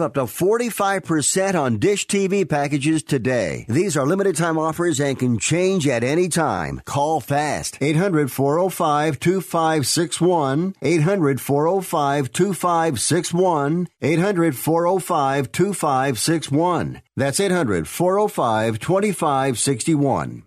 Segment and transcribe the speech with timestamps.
[0.00, 3.64] up to 45% on Dish TV packages today.
[3.68, 6.80] These are limited time offers and can change at any time.
[6.84, 7.78] Call fast.
[7.80, 10.74] 800 405 2561.
[10.82, 13.88] 800 405 2561.
[14.00, 17.02] 800 405 2561.
[17.16, 20.42] That's 800 405 2561.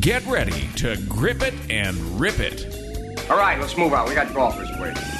[0.00, 2.66] Get ready to grip it and rip it.
[3.28, 4.08] All right, let's move on.
[4.08, 5.17] We got golfers waiting.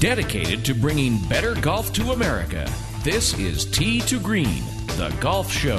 [0.00, 2.66] Dedicated to bringing better golf to America,
[3.02, 4.64] this is Tee to Green,
[4.96, 5.76] the golf show.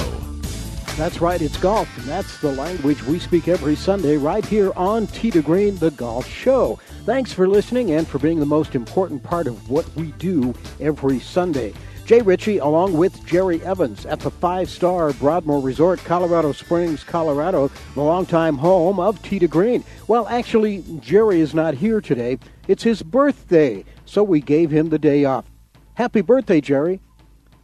[0.96, 5.08] That's right, it's golf, and that's the language we speak every Sunday right here on
[5.08, 6.78] Tee to Green, the golf show.
[7.04, 11.20] Thanks for listening and for being the most important part of what we do every
[11.20, 11.74] Sunday.
[12.06, 17.72] Jay Ritchie, along with Jerry Evans, at the five star Broadmoor Resort, Colorado Springs, Colorado,
[17.96, 19.84] the longtime home of to Green.
[20.08, 22.38] Well, actually, Jerry is not here today.
[22.68, 25.50] It's his birthday, so we gave him the day off.
[25.94, 27.00] Happy birthday, Jerry.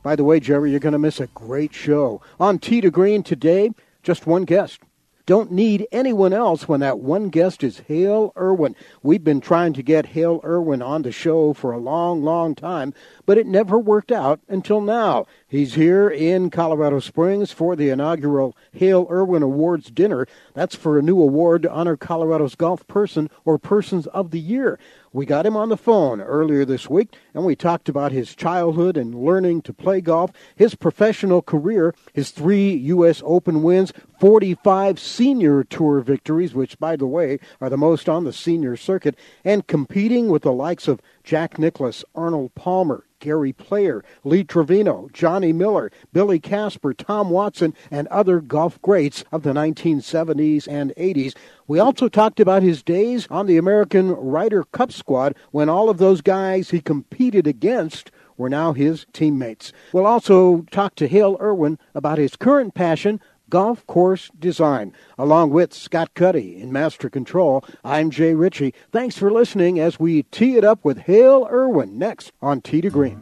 [0.01, 2.21] By the way, Jerry, you're going to miss a great show.
[2.39, 4.79] On Tee to Green today, just one guest.
[5.27, 8.77] Don't need anyone else when that one guest is Hale Irwin.
[9.03, 12.93] We've been trying to get Hale Irwin on the show for a long, long time,
[13.25, 15.25] but it never worked out until now.
[15.45, 20.27] He's here in Colorado Springs for the inaugural Hale Irwin Awards dinner.
[20.53, 24.79] That's for a new award to honor Colorado's golf person or persons of the year.
[25.13, 28.97] We got him on the phone earlier this week, and we talked about his childhood
[28.97, 33.21] and learning to play golf, his professional career, his three U.S.
[33.25, 38.33] Open wins, 45 senior tour victories, which, by the way, are the most on the
[38.33, 44.43] senior circuit, and competing with the likes of Jack Nicklaus, Arnold Palmer, Gary Player, Lee
[44.43, 50.93] Trevino, Johnny Miller, Billy Casper, Tom Watson, and other golf greats of the 1970s and
[50.97, 51.35] 80s.
[51.67, 55.97] We also talked about his days on the American Ryder Cup squad when all of
[55.97, 59.73] those guys he competed against were now his teammates.
[59.91, 64.93] We'll also talk to Hale Irwin about his current passion golf course design.
[65.17, 68.73] Along with Scott Cuddy in Master Control, I'm Jay Ritchie.
[68.91, 72.89] Thanks for listening as we tee it up with Hale Irwin next on Tee to
[72.89, 73.21] Green.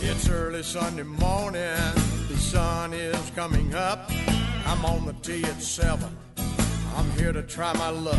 [0.00, 1.94] It's early Sunday morning,
[2.28, 4.10] the sun is coming up.
[4.66, 6.16] I'm on the tee at seven.
[6.96, 8.18] I'm here to try my luck.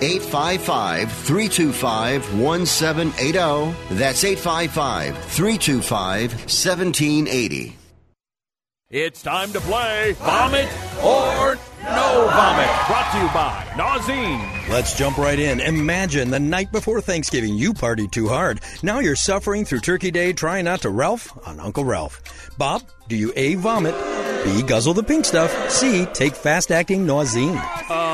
[0.00, 3.96] 855 325 1780.
[3.96, 7.78] That's 855 325 1780.
[8.90, 10.66] It's time to play Vomit
[11.04, 14.70] or No Vomit, brought to you by Nauzene.
[14.70, 15.60] Let's jump right in.
[15.60, 18.62] Imagine the night before Thanksgiving you partied too hard.
[18.82, 22.50] Now you're suffering through Turkey Day trying not to Ralph on Uncle Ralph.
[22.56, 23.94] Bob, do you A, vomit,
[24.44, 27.62] B, guzzle the pink stuff, C, take fast-acting Nauzene?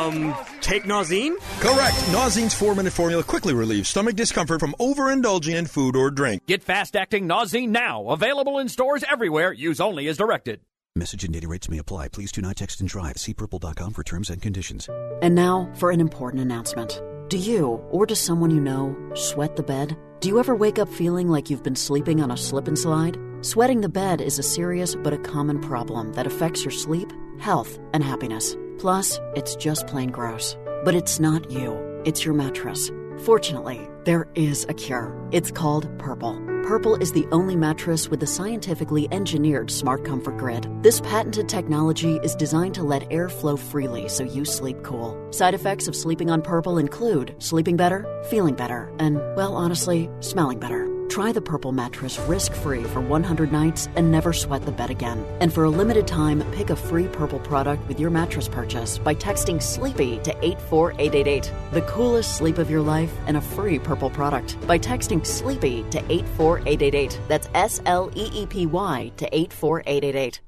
[0.05, 1.37] Um, take Nauzene?
[1.61, 1.97] Correct.
[2.13, 6.47] Nauzene's four-minute formula quickly relieves stomach discomfort from overindulging in food or drink.
[6.47, 8.09] Get fast-acting Nauzene now.
[8.09, 9.53] Available in stores everywhere.
[9.53, 10.61] Use only as directed.
[10.97, 12.07] Message and data rates may apply.
[12.07, 13.17] Please do not text and drive.
[13.17, 14.89] See purple.com for terms and conditions.
[15.23, 17.03] And now for an important announcement.
[17.29, 19.97] Do you, or does someone you know, sweat the bed?
[20.21, 23.19] Do you ever wake up feeling like you've been sleeping on a slip and slide?
[23.41, 27.79] Sweating the bed is a serious but a common problem that affects your sleep, health,
[27.93, 28.57] and happiness.
[28.79, 30.57] Plus, it's just plain gross.
[30.85, 31.73] But it's not you,
[32.05, 32.91] it's your mattress.
[33.25, 35.17] Fortunately, there is a cure.
[35.33, 36.35] It's called Purple.
[36.65, 40.67] Purple is the only mattress with a scientifically engineered smart comfort grid.
[40.83, 45.15] This patented technology is designed to let air flow freely so you sleep cool.
[45.31, 50.59] Side effects of sleeping on Purple include sleeping better, feeling better, and, well, honestly, smelling
[50.59, 50.94] better.
[51.15, 55.25] Try the Purple mattress risk free for 100 nights and never sweat the bed again.
[55.39, 59.15] And for a limited time, pick a free Purple product with your mattress purchase by
[59.15, 61.53] texting SLEEPY to 84888.
[61.71, 65.99] The coolest sleep of your life and a free Purple product by texting SLEEPY to
[66.11, 67.21] 84888.
[67.29, 70.41] That's S L E E P Y to 84888.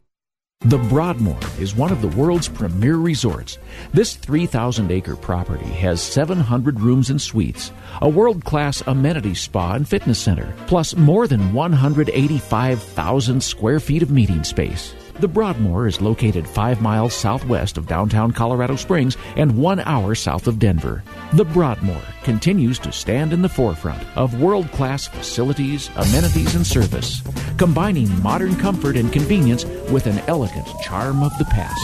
[0.61, 3.59] The Broadmoor is one of the world's premier resorts.
[3.93, 9.87] This 3,000 acre property has 700 rooms and suites, a world class amenity spa and
[9.87, 14.95] fitness center, plus more than 185,000 square feet of meeting space.
[15.19, 20.47] The Broadmoor is located five miles southwest of downtown Colorado Springs and one hour south
[20.47, 21.03] of Denver.
[21.33, 27.23] The Broadmoor continues to stand in the forefront of world class facilities, amenities, and service,
[27.57, 31.81] combining modern comfort and convenience with an elegant charm of the past.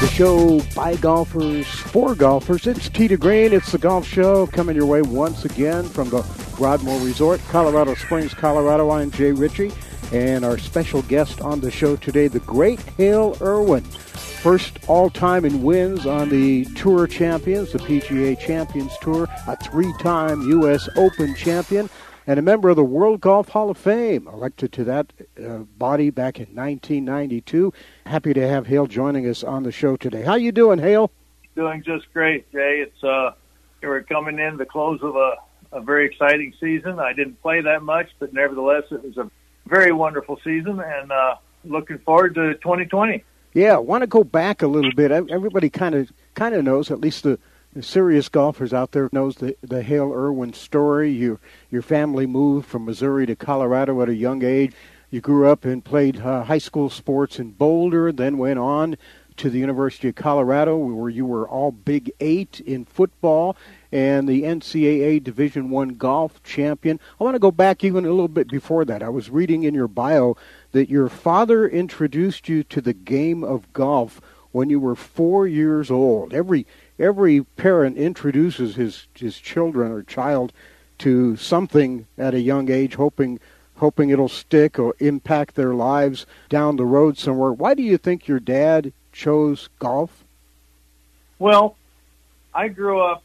[0.00, 2.66] The show by golfers for golfers.
[2.66, 3.52] It's to Green.
[3.52, 6.24] It's the golf show coming your way once again from the
[6.56, 8.90] Broadmoor Resort, Colorado Springs, Colorado.
[8.90, 9.72] I'm Jay Ritchie.
[10.14, 13.82] And our special guest on the show today, the great Hale Irwin.
[13.82, 19.92] First all time in wins on the Tour Champions, the PGA Champions Tour, a three
[19.98, 20.88] time U.S.
[20.94, 21.90] Open champion,
[22.28, 25.12] and a member of the World Golf Hall of Fame, elected to that
[25.44, 27.72] uh, body back in 1992.
[28.06, 30.22] Happy to have Hale joining us on the show today.
[30.22, 31.10] How you doing, Hale?
[31.56, 32.86] Doing just great, Jay.
[32.86, 33.32] It's uh,
[33.82, 35.38] we're coming in the close of a,
[35.72, 37.00] a very exciting season.
[37.00, 39.28] I didn't play that much, but nevertheless, it was a
[39.66, 43.24] very wonderful season, and uh, looking forward to 2020.
[43.52, 45.10] Yeah, I want to go back a little bit.
[45.10, 47.38] Everybody kind of kind of knows, at least the,
[47.72, 51.10] the serious golfers out there knows the the Hale Irwin story.
[51.10, 51.38] You
[51.70, 54.72] your family moved from Missouri to Colorado at a young age.
[55.10, 58.96] You grew up and played uh, high school sports in Boulder, then went on
[59.36, 63.56] to the University of Colorado, where you were all Big Eight in football
[63.94, 66.98] and the NCAA Division One golf champion.
[67.20, 69.04] I want to go back even a little bit before that.
[69.04, 70.36] I was reading in your bio
[70.72, 74.20] that your father introduced you to the game of golf
[74.50, 76.34] when you were four years old.
[76.34, 76.66] Every
[76.98, 80.52] every parent introduces his his children or child
[80.98, 83.38] to something at a young age, hoping
[83.76, 87.52] hoping it'll stick or impact their lives down the road somewhere.
[87.52, 90.24] Why do you think your dad chose golf?
[91.38, 91.76] Well,
[92.52, 93.22] I grew up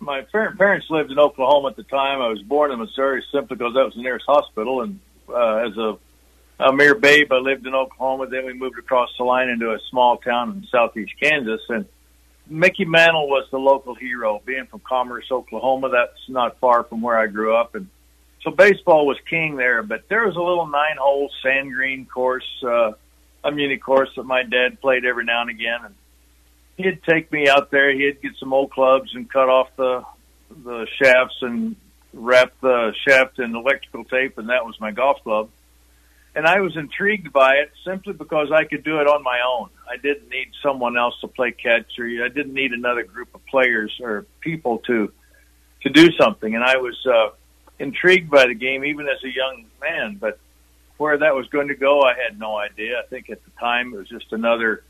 [0.00, 2.20] my parents lived in Oklahoma at the time.
[2.20, 4.80] I was born in Missouri simply because that was the nearest hospital.
[4.80, 4.98] And
[5.28, 5.98] uh, as a,
[6.58, 8.26] a mere babe, I lived in Oklahoma.
[8.26, 11.60] Then we moved across the line into a small town in southeast Kansas.
[11.68, 11.84] And
[12.48, 14.40] Mickey Mantle was the local hero.
[14.44, 17.74] Being from Commerce, Oklahoma, that's not far from where I grew up.
[17.74, 17.88] And
[18.42, 19.82] so baseball was king there.
[19.82, 22.92] But there was a little nine-hole sand green course, uh,
[23.44, 25.80] a muni course that my dad played every now and again.
[25.84, 25.94] And
[26.82, 27.92] he'd take me out there.
[27.92, 30.04] He'd get some old clubs and cut off the
[30.64, 31.76] the shafts and
[32.12, 35.48] wrap the shaft in electrical tape, and that was my golf club.
[36.34, 39.70] And I was intrigued by it simply because I could do it on my own.
[39.88, 43.44] I didn't need someone else to play catch, or I didn't need another group of
[43.46, 45.12] players or people to
[45.82, 46.54] to do something.
[46.54, 47.30] And I was uh,
[47.78, 50.18] intrigued by the game, even as a young man.
[50.20, 50.38] But
[50.98, 53.00] where that was going to go, I had no idea.
[53.00, 54.84] I think at the time it was just another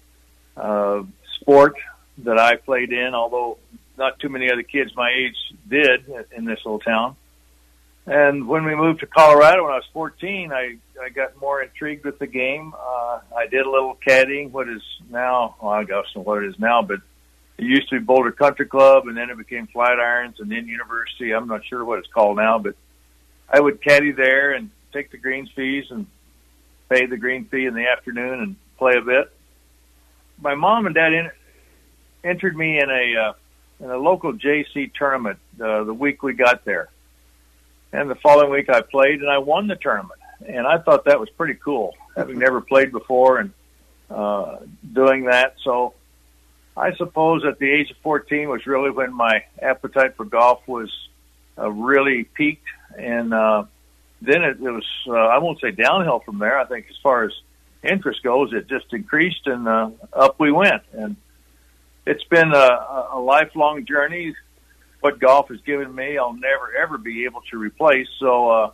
[0.57, 1.03] uh,
[1.51, 1.75] sport
[2.19, 3.59] that I played in, although
[3.99, 5.37] not too many other kids my age
[5.69, 7.17] did in this little town.
[8.07, 12.05] And when we moved to Colorado when I was 14, I, I got more intrigued
[12.05, 12.73] with the game.
[12.75, 16.49] Uh, I did a little caddying, what is now, well, I don't know what it
[16.49, 17.01] is now, but
[17.59, 21.33] it used to be Boulder Country Club, and then it became Flatirons, and then University.
[21.33, 22.75] I'm not sure what it's called now, but
[23.49, 26.07] I would caddy there and take the greens fees and
[26.89, 29.33] pay the green fee in the afternoon and play a bit
[30.43, 31.31] my mom and dad in,
[32.25, 33.33] entered me in a uh,
[33.81, 36.89] in a local JC tournament uh, the week we got there,
[37.93, 41.19] and the following week I played and I won the tournament, and I thought that
[41.19, 43.53] was pretty cool, having never played before and
[44.11, 44.59] uh,
[44.93, 45.57] doing that.
[45.63, 45.95] So
[46.77, 50.91] I suppose at the age of 14 was really when my appetite for golf was
[51.59, 53.65] uh, really peaked, and uh,
[54.23, 56.59] then it, it was uh, I won't say downhill from there.
[56.59, 57.33] I think as far as
[57.83, 60.83] interest goes, it just increased and uh, up we went.
[60.93, 61.17] And
[62.11, 64.35] it's been a, a lifelong journey.
[65.01, 68.09] What golf has given me, I'll never ever be able to replace.
[68.19, 68.71] So, uh,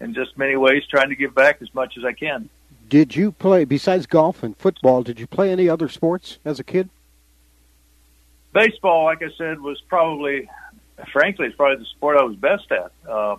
[0.00, 2.48] in just many ways, trying to give back as much as I can.
[2.88, 5.04] Did you play besides golf and football?
[5.04, 6.90] Did you play any other sports as a kid?
[8.52, 10.50] Baseball, like I said, was probably,
[11.12, 12.90] frankly, it's probably the sport I was best at.
[13.08, 13.36] Uh,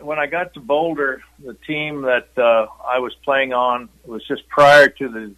[0.00, 4.48] when I got to Boulder, the team that uh, I was playing on was just
[4.48, 5.34] prior to the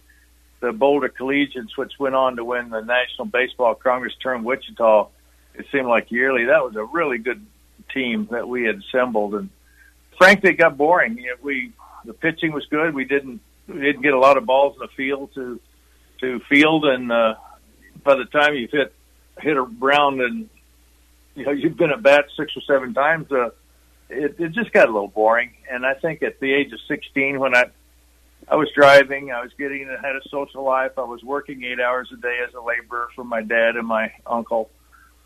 [0.59, 5.07] the Boulder Collegians, which went on to win the National Baseball Congress Tournament Wichita.
[5.55, 6.45] It seemed like yearly.
[6.45, 7.45] That was a really good
[7.93, 9.49] team that we had assembled, and
[10.17, 11.17] frankly, it got boring.
[11.17, 11.71] You know, we
[12.05, 12.93] the pitching was good.
[12.93, 15.59] We didn't we didn't get a lot of balls in the field to
[16.21, 17.35] to field, and uh,
[18.03, 18.93] by the time you hit
[19.39, 20.49] hit a round and
[21.35, 23.49] you know you've been at bat six or seven times, uh,
[24.09, 25.51] it, it just got a little boring.
[25.69, 27.65] And I think at the age of 16, when I
[28.49, 30.93] I was driving, I was getting had a social life.
[30.97, 34.11] I was working eight hours a day as a laborer for my dad and my
[34.25, 34.71] uncle.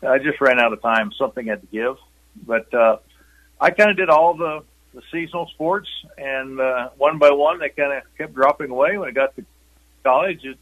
[0.06, 1.10] I just ran out of time.
[1.12, 1.96] Something had to give,
[2.46, 2.98] but uh,
[3.58, 4.62] I kind of did all the
[4.92, 8.96] the seasonal sports, and uh, one by one, they kind of kept dropping away.
[8.96, 9.44] When I got to
[10.04, 10.56] college, it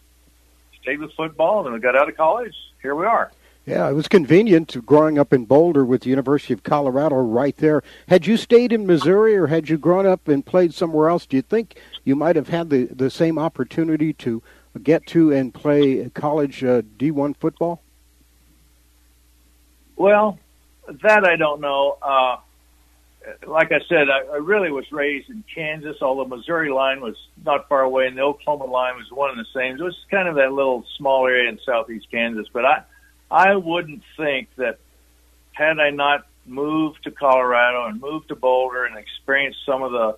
[0.81, 3.31] stayed with football, and when I got out of college, here we are.
[3.67, 7.83] Yeah, it was convenient growing up in Boulder with the University of Colorado right there.
[8.09, 11.37] Had you stayed in Missouri or had you grown up and played somewhere else, do
[11.37, 14.43] you think you might have had the, the same opportunity to
[14.83, 17.83] get to and play college uh, D1 football?
[19.97, 20.39] Well,
[21.03, 21.97] that I don't know.
[22.03, 22.37] Uh,
[23.47, 27.69] like I said, I, I really was raised in Kansas, although Missouri line was not
[27.69, 29.77] far away, and the Oklahoma line was one and the same.
[29.77, 32.47] It was kind of that little small area in southeast Kansas.
[32.53, 32.83] But I,
[33.31, 34.79] I wouldn't think that
[35.53, 40.17] had I not moved to Colorado and moved to Boulder and experienced some of the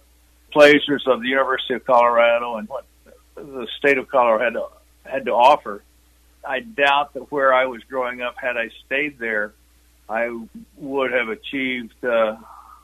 [0.54, 2.86] pleasures of the University of Colorado and what
[3.34, 5.82] the state of Colorado had to, had to offer,
[6.46, 9.52] I doubt that where I was growing up, had I stayed there,
[10.08, 10.30] I
[10.78, 12.36] would have achieved uh,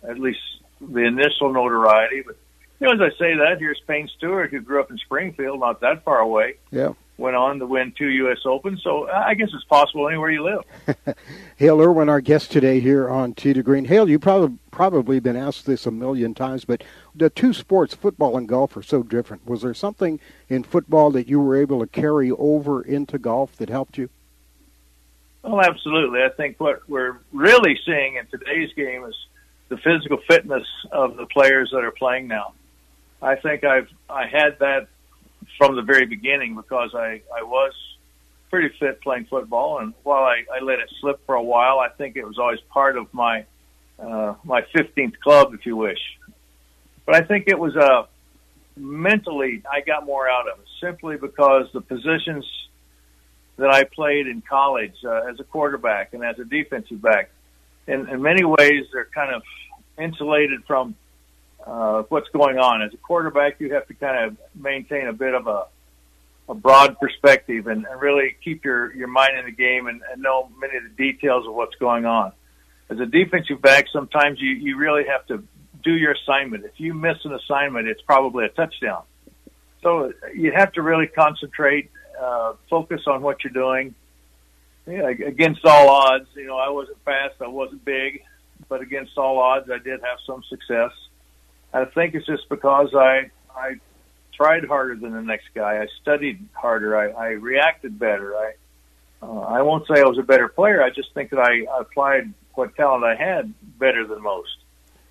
[0.07, 0.41] at least
[0.81, 2.23] the initial notoriety.
[2.27, 2.37] But
[2.81, 5.81] you know, as I say that, here's Payne Stewart, who grew up in Springfield, not
[5.81, 6.57] that far away.
[6.71, 8.39] Yeah went on to win two U.S.
[8.45, 8.83] Opens.
[8.83, 11.17] So uh, I guess it's possible anywhere you live.
[11.57, 13.85] Hale Irwin, our guest today here on Tee to Green.
[13.85, 16.83] Hale, you've probably probably been asked this a million times, but
[17.15, 19.47] the two sports, football and golf, are so different.
[19.47, 23.69] Was there something in football that you were able to carry over into golf that
[23.69, 24.09] helped you?
[25.43, 26.23] Well, absolutely.
[26.23, 29.15] I think what we're really seeing in today's game is
[29.69, 32.55] the physical fitness of the players that are playing now.
[33.23, 34.89] I think I've I had that
[35.61, 37.75] from the very beginning because I, I was
[38.49, 39.81] pretty fit playing football.
[39.81, 42.61] And while I, I let it slip for a while, I think it was always
[42.71, 43.45] part of my,
[43.99, 45.99] uh, my 15th club, if you wish.
[47.05, 48.05] But I think it was, uh,
[48.75, 52.47] mentally, I got more out of it simply because the positions
[53.59, 57.29] that I played in college uh, as a quarterback and as a defensive back,
[57.87, 59.43] in, in many ways, they're kind of
[59.99, 60.95] insulated from
[61.67, 62.83] uh, what's going on.
[62.83, 65.67] As a quarterback, you have to kind of maintain a bit of a,
[66.49, 70.23] a broad perspective and, and really keep your, your mind in the game and, and
[70.23, 72.33] know many of the details of what's going on.
[72.89, 75.45] As a defensive back, sometimes you, you really have to
[75.83, 76.65] do your assignment.
[76.65, 79.03] If you miss an assignment, it's probably a touchdown.
[79.83, 81.91] So you have to really concentrate,
[82.21, 83.95] uh, focus on what you're doing.
[84.87, 88.23] Yeah, against all odds, you know, I wasn't fast, I wasn't big,
[88.69, 90.91] but against all odds, I did have some success
[91.73, 93.75] I think it's just because I I
[94.33, 95.83] tried harder than the next guy.
[95.83, 96.97] I studied harder.
[96.97, 98.37] I, I reacted better.
[98.37, 98.53] I
[99.23, 100.83] uh, I won't say I was a better player.
[100.83, 104.49] I just think that I applied what talent I had better than most.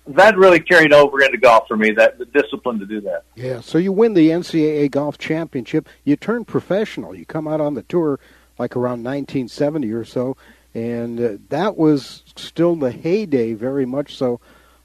[0.08, 1.92] That really carried over into golf for me.
[1.92, 3.24] That the discipline to do that.
[3.36, 3.60] Yeah.
[3.60, 5.88] So you win the NCAA golf championship.
[6.04, 7.14] You turn professional.
[7.14, 8.18] You come out on the tour
[8.58, 10.36] like around 1970 or so,
[10.74, 14.40] and uh, that was still the heyday, very much so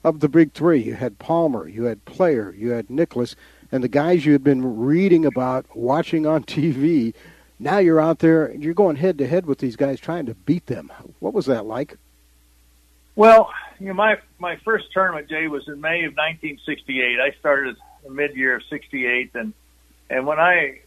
[0.06, 0.80] of the big three.
[0.80, 3.34] You had Palmer, you had Player, you had Nicklaus,
[3.72, 7.12] and the guys you had been reading about, watching on TV.
[7.58, 10.66] Now you're out there, you're going head to head with these guys, trying to beat
[10.66, 10.92] them.
[11.18, 11.98] What was that like?
[13.16, 17.18] Well, you know, my my first tournament, Jay, was in May of 1968.
[17.18, 17.76] I started
[18.08, 19.54] mid year of '68, and
[20.08, 20.80] and when I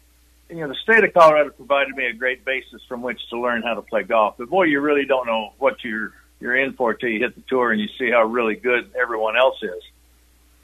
[0.48, 3.62] you know, the state of Colorado provided me a great basis from which to learn
[3.62, 4.36] how to play golf.
[4.38, 7.42] But boy, you really don't know what you're you're in for till you hit the
[7.48, 9.82] tour and you see how really good everyone else is.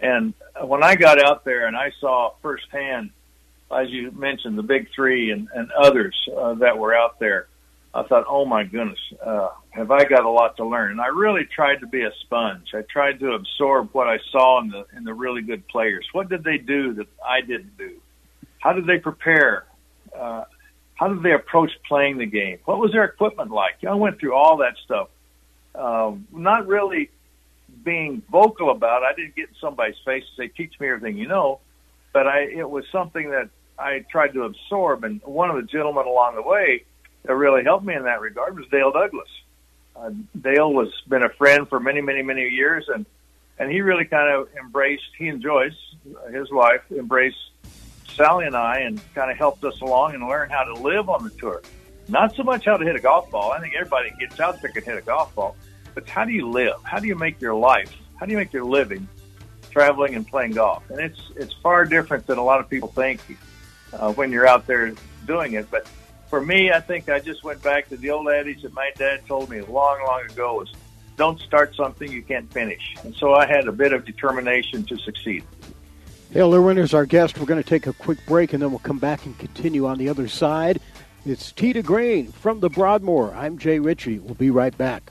[0.01, 3.11] And when I got out there and I saw firsthand,
[3.71, 7.49] as you mentioned, the big three and, and others uh, that were out there,
[7.95, 10.91] I thought, oh my goodness, uh, have I got a lot to learn?
[10.91, 12.69] And I really tried to be a sponge.
[12.75, 16.07] I tried to absorb what I saw in the in the really good players.
[16.13, 17.93] What did they do that I didn't do?
[18.59, 19.65] How did they prepare?
[20.15, 20.45] Uh,
[20.95, 22.59] how did they approach playing the game?
[22.67, 23.77] What was their equipment like?
[23.89, 25.09] I went through all that stuff.
[25.77, 27.11] Uh, not really
[27.85, 29.07] being vocal about it.
[29.07, 31.61] I didn't get in somebody's face and say, "Teach me everything you know,"
[32.13, 35.05] but I it was something that I tried to absorb.
[35.05, 36.85] And one of the gentlemen along the way
[37.25, 39.29] that really helped me in that regard was Dale Douglas.
[39.95, 43.07] Uh, Dale was been a friend for many, many, many years, and
[43.59, 45.11] and he really kind of embraced.
[45.17, 45.77] He and Joyce,
[46.31, 47.51] his wife, embraced
[48.15, 51.25] Sally and I, and kind of helped us along and learn how to live on
[51.25, 51.63] the tour.
[52.09, 53.53] Not so much how to hit a golf ball.
[53.53, 55.57] I think everybody gets out there can hit a golf ball,
[55.97, 56.77] but how do you live?
[56.83, 57.91] How do you make your life?
[58.21, 59.09] How do you make your living
[59.71, 60.89] traveling and playing golf?
[60.91, 63.21] And it's it's far different than a lot of people think
[63.95, 64.93] uh, when you're out there
[65.27, 65.69] doing it.
[65.71, 65.89] But
[66.29, 69.27] for me, I think I just went back to the old adage that my dad
[69.27, 70.71] told me long, long ago was
[71.17, 72.95] don't start something you can't finish.
[73.03, 75.45] And so I had a bit of determination to succeed.
[76.31, 77.39] Hale Irwin is our guest.
[77.39, 79.97] We're going to take a quick break and then we'll come back and continue on
[79.97, 80.79] the other side.
[81.25, 83.33] It's Tee to Green from the Broadmoor.
[83.35, 84.19] I'm Jay Ritchie.
[84.19, 85.11] We'll be right back.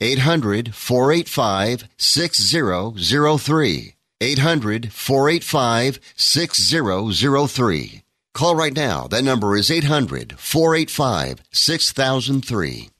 [0.00, 3.94] 800 485 6003.
[4.20, 8.02] 800 485 6003.
[8.34, 9.06] Call right now.
[9.06, 12.90] That number is 800 485 6003.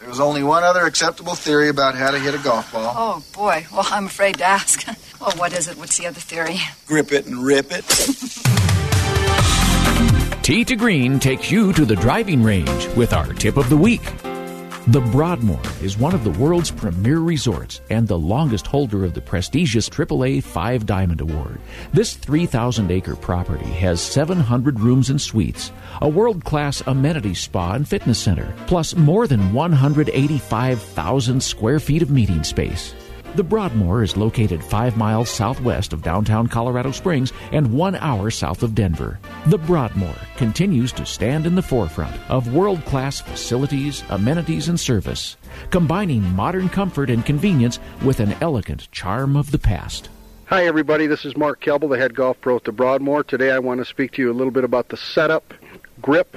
[0.00, 2.92] There's only one other acceptable theory about how to hit a golf ball.
[2.96, 3.66] Oh, boy.
[3.72, 4.84] Well, I'm afraid to ask.
[5.20, 5.78] well, what is it?
[5.78, 6.58] What's the other theory?
[6.86, 7.84] Grip it and rip it.
[10.40, 14.02] Tee to Green takes you to the driving range with our tip of the week.
[14.88, 19.20] The Broadmoor is one of the world's premier resorts and the longest holder of the
[19.20, 21.60] prestigious AAA Five Diamond Award.
[21.92, 27.86] This 3,000 acre property has 700 rooms and suites, a world class amenity spa and
[27.86, 32.92] fitness center, plus more than 185,000 square feet of meeting space.
[33.34, 38.62] The Broadmoor is located five miles southwest of downtown Colorado Springs and one hour south
[38.62, 39.18] of Denver.
[39.46, 45.38] The Broadmoor continues to stand in the forefront of world class facilities, amenities, and service,
[45.70, 50.10] combining modern comfort and convenience with an elegant charm of the past.
[50.44, 51.06] Hi, everybody.
[51.06, 53.24] This is Mark Kelble, the head golf pro at the Broadmoor.
[53.24, 55.54] Today I want to speak to you a little bit about the setup,
[56.02, 56.36] grip,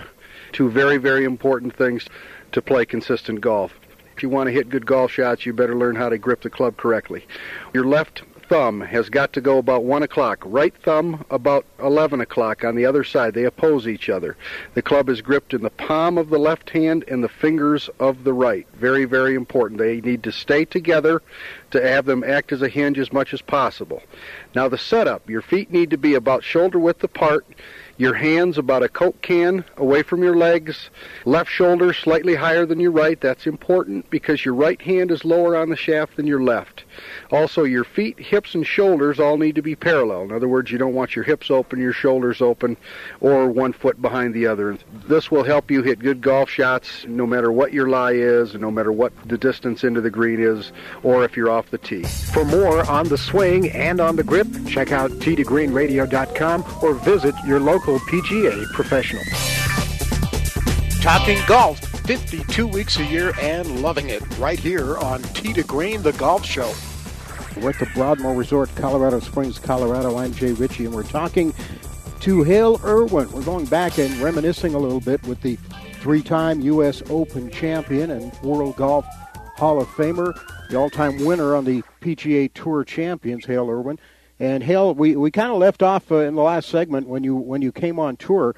[0.53, 2.07] two very, very important things
[2.53, 3.73] to play consistent golf.
[4.15, 6.49] If you want to hit good golf shots, you better learn how to grip the
[6.49, 7.27] club correctly.
[7.73, 10.41] Your left thumb has got to go about 1 o'clock.
[10.45, 13.33] Right thumb about 11 o'clock on the other side.
[13.33, 14.37] They oppose each other.
[14.73, 18.23] The club is gripped in the palm of the left hand and the fingers of
[18.23, 18.65] the right.
[18.75, 19.79] Very, very important.
[19.79, 21.21] They need to stay together
[21.71, 24.01] to have them act as a hinge as much as possible.
[24.53, 27.45] Now, the setup your feet need to be about shoulder width apart
[27.97, 30.89] your hands about a Coke can away from your legs.
[31.25, 33.19] Left shoulder slightly higher than your right.
[33.19, 36.84] That's important because your right hand is lower on the shaft than your left.
[37.31, 40.23] Also, your feet, hips, and shoulders all need to be parallel.
[40.23, 42.77] In other words, you don't want your hips open, your shoulders open,
[43.21, 44.77] or one foot behind the other.
[45.07, 48.71] This will help you hit good golf shots no matter what your lie is, no
[48.71, 50.71] matter what the distance into the green is,
[51.03, 52.03] or if you're off the tee.
[52.03, 57.59] For more on the swing and on the grip, check out tee2greenradio.com or visit your
[57.59, 59.23] local PGA professional.
[61.05, 66.13] Talking golf 52 weeks a year and loving it right here on to Green, the
[66.13, 66.73] golf show.
[67.61, 70.17] We're at the Broadmoor Resort, Colorado Springs, Colorado.
[70.17, 71.53] I'm Jay Ritchie, and we're talking
[72.21, 73.31] to Hale Irwin.
[73.31, 75.57] We're going back and reminiscing a little bit with the
[75.99, 77.03] three time U.S.
[77.11, 79.05] Open champion and World Golf
[79.57, 80.33] Hall of Famer,
[80.71, 83.99] the all time winner on the PGA Tour Champions, Hale Irwin.
[84.39, 87.35] And Hale, we, we kind of left off uh, in the last segment when you
[87.35, 88.55] when you came on tour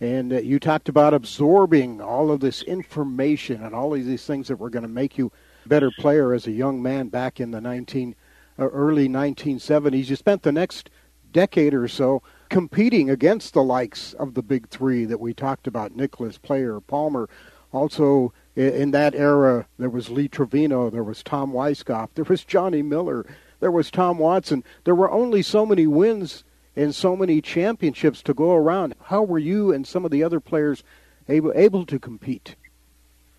[0.00, 4.48] and uh, you talked about absorbing all of this information and all of these things
[4.48, 5.30] that were going to make you
[5.64, 8.14] a better player as a young man back in the 19
[8.58, 10.08] uh, early 1970s.
[10.08, 10.88] You spent the next
[11.32, 15.94] decade or so competing against the likes of the big three that we talked about:
[15.94, 17.28] Nicklaus, Player, Palmer.
[17.72, 22.82] Also, in that era, there was Lee Trevino, there was Tom Weiskopf, there was Johnny
[22.82, 23.24] Miller,
[23.60, 24.64] there was Tom Watson.
[24.82, 26.42] There were only so many wins
[26.76, 28.94] and so many championships to go around.
[29.04, 30.82] How were you and some of the other players
[31.28, 32.56] able able to compete?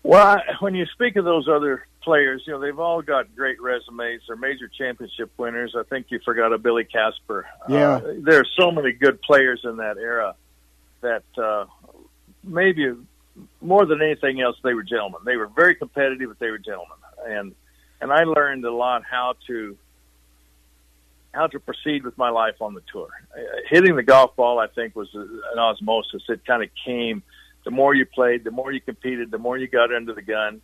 [0.02, 3.60] Well, I, when you speak of those other players, you know they've all got great
[3.60, 4.22] resumes.
[4.26, 5.74] They're major championship winners.
[5.78, 7.46] I think you forgot a Billy Casper.
[7.68, 10.34] Yeah, uh, there are so many good players in that era
[11.00, 11.66] that uh,
[12.42, 12.92] maybe
[13.60, 15.20] more than anything else, they were gentlemen.
[15.24, 16.98] They were very competitive, but they were gentlemen.
[17.26, 17.54] And
[18.00, 19.76] and I learned a lot how to
[21.32, 23.08] how to proceed with my life on the tour.
[23.34, 26.22] Uh, hitting the golf ball, I think, was an osmosis.
[26.28, 27.22] It kind of came.
[27.64, 30.60] The more you played, the more you competed, the more you got under the gun.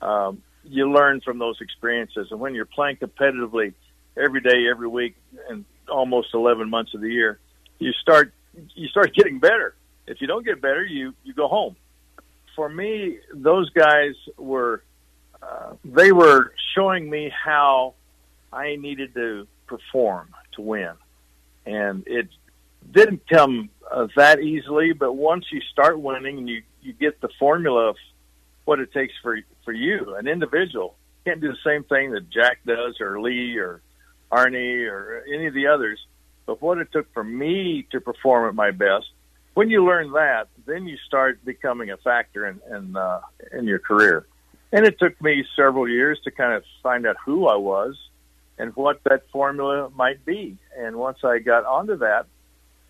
[0.00, 3.74] Um, you learn from those experiences, and when you're playing competitively
[4.16, 5.16] every day, every week,
[5.48, 7.38] and almost 11 months of the year,
[7.78, 8.32] you start
[8.74, 9.74] you start getting better.
[10.06, 11.76] If you don't get better, you you go home.
[12.54, 14.82] For me, those guys were
[15.42, 17.94] uh, they were showing me how
[18.52, 20.92] I needed to perform to win.
[21.64, 22.28] And it
[22.90, 27.28] didn't come uh, that easily, but once you start winning and you, you get the
[27.38, 27.96] formula of
[28.64, 32.30] what it takes for for you, an individual, you can't do the same thing that
[32.30, 33.80] Jack does or Lee or
[34.30, 35.98] Arnie or any of the others.
[36.46, 39.06] But what it took for me to perform at my best,
[39.54, 43.20] when you learn that, then you start becoming a factor in in, uh,
[43.52, 44.26] in your career.
[44.72, 47.96] And it took me several years to kind of find out who I was
[48.58, 50.56] and what that formula might be.
[50.76, 52.26] And once I got onto that,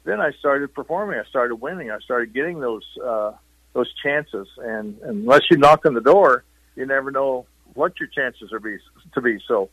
[0.04, 1.18] then I started performing.
[1.18, 1.90] I started winning.
[1.90, 3.32] I started getting those uh,
[3.72, 4.48] those chances.
[4.58, 6.44] And, and unless you knock on the door,
[6.76, 8.78] you never know what your chances are be
[9.14, 9.38] to be.
[9.46, 9.68] So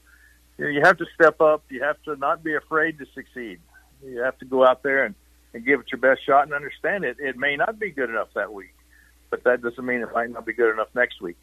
[0.57, 1.63] you, know, you have to step up.
[1.69, 3.59] You have to not be afraid to succeed.
[4.03, 5.15] You have to go out there and,
[5.53, 7.17] and give it your best shot and understand it.
[7.19, 8.73] It may not be good enough that week,
[9.29, 11.37] but that doesn't mean it might not be good enough next week.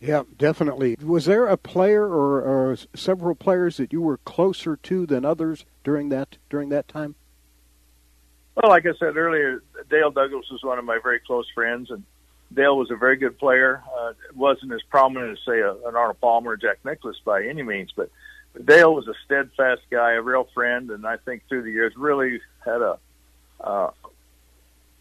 [0.00, 0.96] Yeah, definitely.
[1.02, 5.64] Was there a player or, or, several players that you were closer to than others
[5.82, 7.16] during that during that time?
[8.54, 12.04] Well, like I said earlier, Dale Douglas was one of my very close friends, and
[12.54, 13.82] Dale was a very good player.
[13.98, 17.62] Uh, wasn't as prominent as say a, an Arnold Palmer or Jack Nicklaus by any
[17.62, 18.10] means, but,
[18.64, 22.40] Dale was a steadfast guy, a real friend, and I think through the years really
[22.64, 22.98] had a
[23.60, 23.90] uh,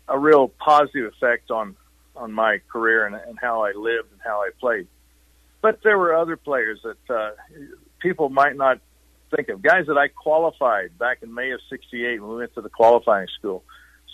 [0.07, 1.75] a real positive effect on
[2.17, 4.87] on my career and, and how I lived and how I played.
[5.61, 7.31] But there were other players that uh,
[7.99, 8.79] people might not
[9.35, 9.61] think of.
[9.61, 13.27] Guys that I qualified back in May of '68 when we went to the qualifying
[13.37, 13.63] school.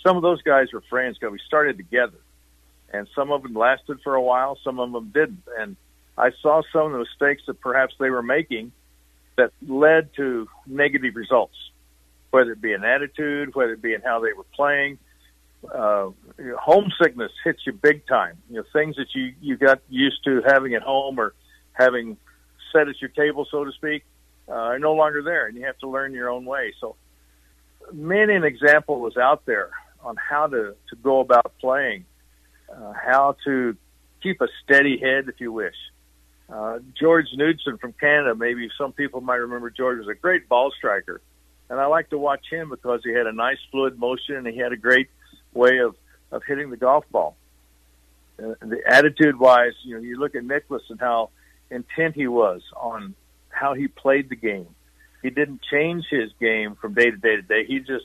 [0.04, 2.18] Some of those guys were friends because we started together,
[2.92, 5.44] and some of them lasted for a while, some of them didn't.
[5.58, 5.76] And
[6.16, 8.72] I saw some of the mistakes that perhaps they were making
[9.36, 11.56] that led to negative results,
[12.30, 14.98] whether it be an attitude, whether it be in how they were playing.
[15.72, 16.10] Uh,
[16.58, 18.38] homesickness hits you big time.
[18.50, 21.34] You know, things that you, you got used to having at home or
[21.72, 22.16] having
[22.72, 24.04] set at your table, so to speak,
[24.48, 26.72] uh, are no longer there, and you have to learn your own way.
[26.80, 26.96] So,
[27.92, 29.70] many an example was out there
[30.02, 32.04] on how to, to go about playing,
[32.70, 33.76] uh, how to
[34.22, 35.74] keep a steady head, if you wish.
[36.48, 40.70] Uh, George Knudson from Canada, maybe some people might remember George was a great ball
[40.76, 41.20] striker.
[41.70, 44.58] And I like to watch him because he had a nice fluid motion and he
[44.58, 45.08] had a great
[45.54, 45.96] way of,
[46.30, 47.36] of hitting the golf ball.
[48.38, 51.30] Uh, the attitude wise, you know, you look at Nicklaus and how
[51.70, 53.14] intent he was on
[53.48, 54.66] how he played the game.
[55.22, 57.64] He didn't change his game from day to day to day.
[57.66, 58.04] He just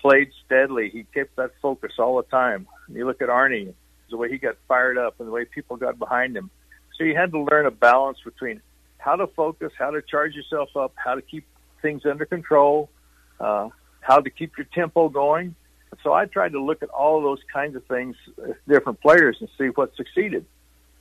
[0.00, 0.88] played steadily.
[0.90, 2.66] He kept that focus all the time.
[2.88, 3.74] You look at Arnie,
[4.10, 6.50] the way he got fired up and the way people got behind him.
[6.96, 8.62] So you had to learn a balance between
[8.98, 11.44] how to focus, how to charge yourself up, how to keep
[11.82, 12.90] things under control,
[13.38, 13.68] uh,
[14.00, 15.54] how to keep your tempo going.
[16.02, 19.48] So I tried to look at all those kinds of things, uh, different players, and
[19.58, 20.44] see what succeeded.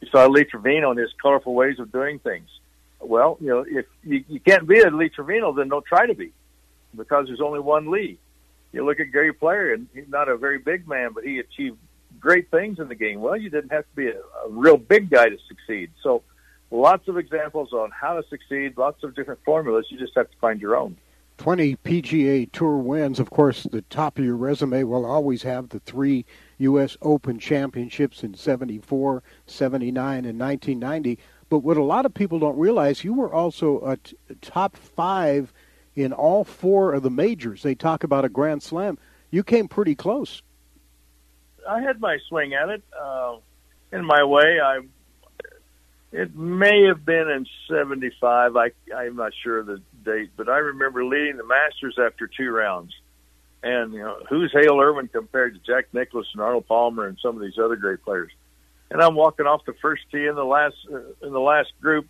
[0.01, 2.47] You saw Lee Trevino and his colorful ways of doing things.
[2.99, 6.15] Well, you know, if you, you can't be a Lee Trevino, then don't try to
[6.15, 6.31] be,
[6.95, 8.17] because there's only one Lee.
[8.71, 11.77] You look at Gary Player, and he's not a very big man, but he achieved
[12.19, 13.21] great things in the game.
[13.21, 15.91] Well, you didn't have to be a, a real big guy to succeed.
[16.01, 16.23] So,
[16.71, 19.85] lots of examples on how to succeed, lots of different formulas.
[19.89, 20.97] You just have to find your own.
[21.37, 23.19] 20 PGA Tour wins.
[23.19, 26.25] Of course, the top of your resume will always have the three
[26.59, 26.97] U.S.
[27.01, 31.19] Open championships in 74, 79, and 1990.
[31.49, 35.53] But what a lot of people don't realize, you were also a t- top five
[35.95, 37.63] in all four of the majors.
[37.63, 38.97] They talk about a Grand Slam.
[39.29, 40.41] You came pretty close.
[41.67, 42.83] I had my swing at it.
[42.99, 43.37] Uh,
[43.91, 44.79] in my way, I
[46.11, 48.55] it may have been in '75.
[48.55, 52.93] I I'm not sure the date, but I remember leading the Masters after two rounds.
[53.63, 57.35] And you know, who's Hale Irwin compared to Jack Nicklaus and Arnold Palmer and some
[57.35, 58.31] of these other great players?
[58.91, 62.07] And I'm walking off the first tee in the last uh, in the last group,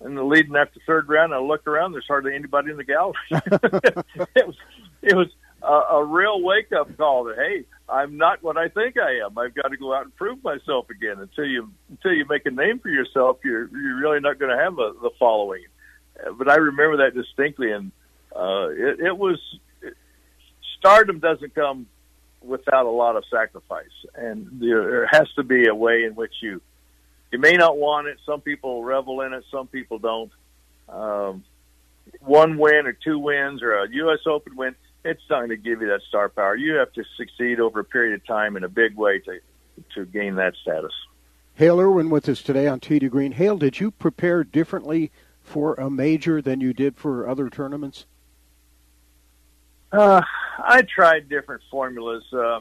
[0.00, 1.34] and the leading after third round.
[1.34, 1.92] I look around.
[1.92, 3.16] There's hardly anybody in the gallery.
[3.30, 4.56] it was
[5.02, 5.28] it was
[5.62, 9.36] a, a real wake up call that hey, I'm not what I think I am.
[9.36, 11.18] I've got to go out and prove myself again.
[11.18, 14.62] Until you until you make a name for yourself, you're you're really not going to
[14.62, 15.66] have a, the following.
[16.36, 17.92] But I remember that distinctly, and
[18.34, 19.38] uh, it, it was
[19.82, 19.94] it,
[20.78, 21.86] stardom doesn't come
[22.42, 26.60] without a lot of sacrifice, and there has to be a way in which you
[27.32, 28.18] you may not want it.
[28.24, 30.30] Some people revel in it, some people don't.
[30.88, 31.44] Um,
[32.20, 34.20] one win or two wins or a U.S.
[34.26, 34.76] Open win
[35.06, 36.56] it's not going to give you that star power.
[36.56, 39.40] You have to succeed over a period of time in a big way to
[39.94, 40.92] to gain that status.
[41.54, 43.32] Hale Irwin with us today on to Green.
[43.32, 45.10] Hale, did you prepare differently
[45.46, 48.06] for a major than you did for other tournaments?
[49.92, 50.20] Uh,
[50.58, 52.24] I tried different formulas.
[52.32, 52.60] Uh,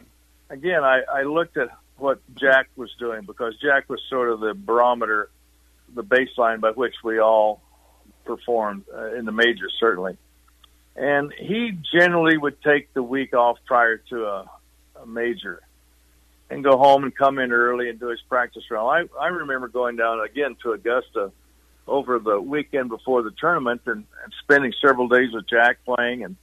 [0.50, 4.54] again, I, I looked at what Jack was doing because Jack was sort of the
[4.54, 5.30] barometer,
[5.93, 7.62] the baseline by which we all
[8.26, 10.17] performed uh, in the majors, certainly
[10.95, 14.50] and he generally would take the week off prior to a,
[15.02, 15.62] a major
[16.50, 19.10] and go home and come in early and do his practice round.
[19.17, 21.32] I I remember going down again to Augusta
[21.88, 26.36] over the weekend before the tournament and, and spending several days with Jack playing and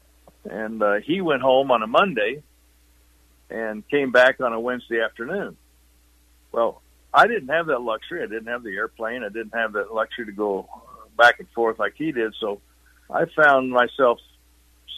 [0.44, 2.42] and uh, he went home on a Monday
[3.48, 5.56] and came back on a Wednesday afternoon.
[6.50, 6.82] Well,
[7.14, 8.22] I didn't have that luxury.
[8.22, 9.22] I didn't have the airplane.
[9.22, 10.68] I didn't have that luxury to go
[11.16, 12.34] back and forth like he did.
[12.40, 12.60] So
[13.10, 14.18] I found myself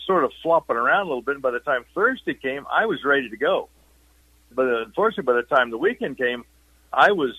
[0.06, 1.34] sort of flopping around a little bit.
[1.34, 3.68] And by the time Thursday came, I was ready to go.
[4.54, 6.44] But unfortunately, by the time the weekend came,
[6.92, 7.34] I was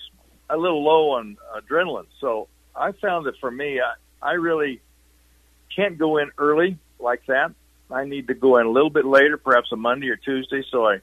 [0.50, 2.08] a little low on adrenaline.
[2.20, 4.82] So I found that for me, I, I really
[5.76, 7.52] can't go in early like that.
[7.92, 10.64] I need to go in a little bit later, perhaps a Monday or Tuesday.
[10.72, 11.00] So I,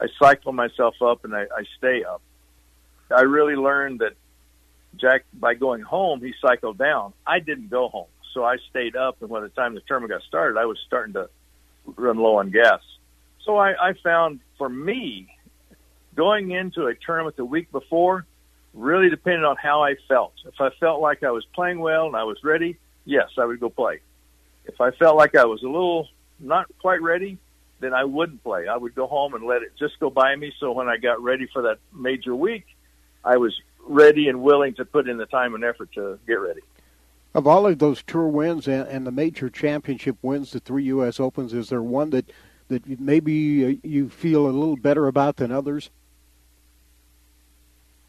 [0.00, 2.20] I cycle myself up and I, I stay up.
[3.10, 4.14] I really learned that
[4.96, 7.12] Jack, by going home, he cycled down.
[7.26, 9.22] I didn't go home so I stayed up.
[9.22, 11.30] And by the time the tournament got started, I was starting to
[11.96, 12.80] run low on gas.
[13.44, 15.28] So I, I found for me,
[16.14, 18.26] going into a tournament the week before
[18.74, 20.34] really depended on how I felt.
[20.44, 23.60] If I felt like I was playing well and I was ready, yes, I would
[23.60, 24.00] go play.
[24.66, 26.08] If I felt like I was a little
[26.40, 27.38] not quite ready,
[27.80, 28.66] then I wouldn't play.
[28.66, 30.52] I would go home and let it just go by me.
[30.58, 32.66] So when I got ready for that major week,
[33.24, 33.54] I was
[33.86, 36.60] ready and willing to put in the time and effort to get ready.
[37.34, 41.18] Of all of those tour wins and, and the major championship wins, the three U.S.
[41.20, 42.30] Opens, is there one that
[42.68, 45.90] that maybe uh, you feel a little better about than others?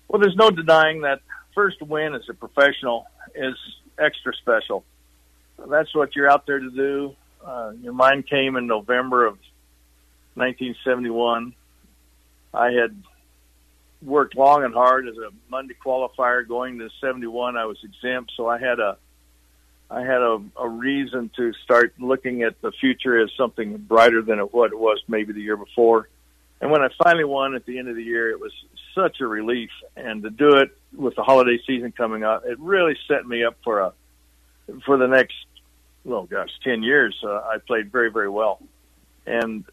[0.08, 1.22] Well, there's no denying that
[1.54, 3.56] first win as a professional is
[3.98, 4.84] extra special.
[5.70, 7.16] That's what you're out there to do.
[7.44, 9.38] Uh, your mind came in November of
[10.36, 11.54] 1971.
[12.54, 12.96] I had
[14.02, 17.58] worked long and hard as a Monday qualifier going to 71.
[17.58, 18.98] I was exempt, so I had a
[19.90, 24.40] I had a, a reason to start looking at the future as something brighter than
[24.40, 26.10] it, what it was maybe the year before.
[26.60, 28.52] And when I finally won at the end of the year, it was
[28.96, 29.70] such a relief.
[29.96, 33.58] And to do it with the holiday season coming up, it really set me up
[33.64, 33.94] for a
[34.86, 35.36] for the next,
[36.08, 37.16] oh gosh, ten years.
[37.24, 38.60] Uh, I played very very well.
[39.28, 39.66] And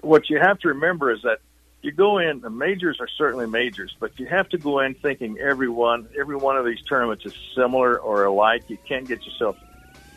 [0.00, 1.40] what you have to remember is that
[1.82, 5.38] you go in, the majors are certainly majors, but you have to go in thinking
[5.38, 8.62] every one, every one of these tournaments is similar or alike.
[8.68, 9.56] You can't get yourself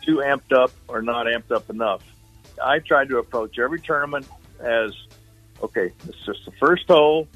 [0.04, 2.02] too amped up or not amped up enough.
[2.64, 4.28] I tried to approach every tournament
[4.60, 4.92] as,
[5.60, 7.26] okay, it's just the first hole,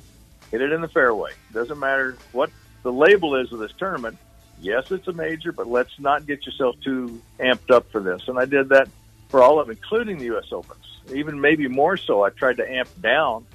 [0.50, 1.32] hit it in the fairway.
[1.52, 2.50] Doesn't matter what
[2.82, 4.18] the label is of this tournament.
[4.60, 8.28] Yes, it's a major, but let's not get yourself too amped up for this.
[8.28, 8.88] And I did that
[9.28, 10.52] for all of, including the U.S.
[10.52, 10.84] Opens.
[11.14, 13.46] Even maybe more so, I tried to amp down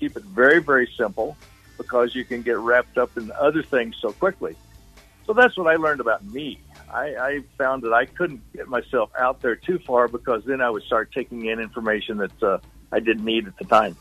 [0.00, 1.36] keep it very, very simple
[1.76, 4.56] because you can get wrapped up in other things so quickly.
[5.26, 6.58] So that's what I learned about me.
[6.92, 10.70] I, I found that I couldn't get myself out there too far because then I
[10.70, 12.58] would start taking in information that uh,
[12.90, 13.96] I didn't need at the time.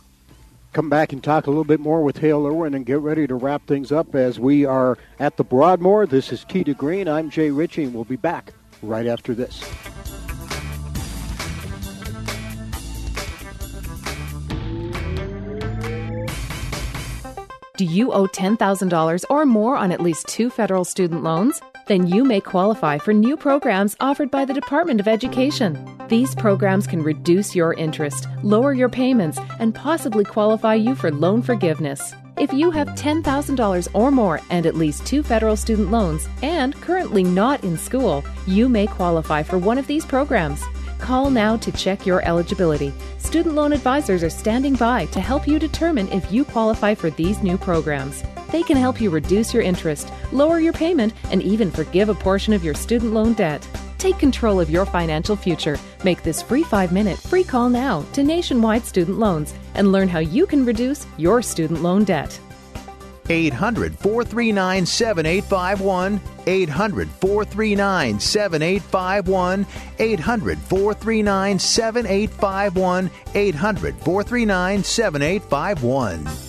[0.72, 3.34] Come back and talk a little bit more with Hale Irwin and get ready to
[3.34, 6.06] wrap things up as we are at the Broadmoor.
[6.06, 7.08] This is to Green.
[7.08, 8.54] I'm Jay Ritchie, and we'll be back
[8.84, 9.64] right after this.
[17.78, 21.62] Do you owe $10,000 or more on at least two federal student loans?
[21.90, 25.74] Then you may qualify for new programs offered by the Department of Education.
[26.08, 31.42] These programs can reduce your interest, lower your payments, and possibly qualify you for loan
[31.42, 32.14] forgiveness.
[32.38, 37.24] If you have $10,000 or more and at least two federal student loans and currently
[37.24, 40.64] not in school, you may qualify for one of these programs.
[41.00, 42.94] Call now to check your eligibility.
[43.18, 47.42] Student loan advisors are standing by to help you determine if you qualify for these
[47.42, 48.24] new programs.
[48.52, 52.54] They can help you reduce your interest, lower your payment, and even forgive a portion
[52.54, 53.68] of your student loan debt.
[53.98, 55.78] Take control of your financial future.
[56.04, 60.20] Make this free five minute free call now to Nationwide Student Loans and learn how
[60.20, 62.40] you can reduce your student loan debt.
[63.30, 66.22] 800 439 7851.
[66.48, 69.66] 800 439 7851.
[70.00, 73.12] 800 439 7851.
[73.36, 76.49] 800 439 7851.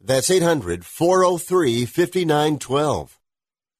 [0.00, 3.18] That's 800 403 5912.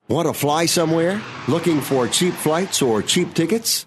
[0.09, 1.21] Want to fly somewhere?
[1.47, 3.87] Looking for cheap flights or cheap tickets?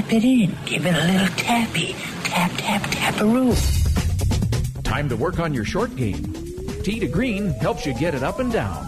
[0.00, 0.56] tap it in.
[0.64, 1.94] Give it a little tappy.
[2.24, 3.58] Tap, tap, tap a roof.
[4.82, 6.32] Time to work on your short game.
[6.82, 8.86] Tee to Green helps you get it up and down.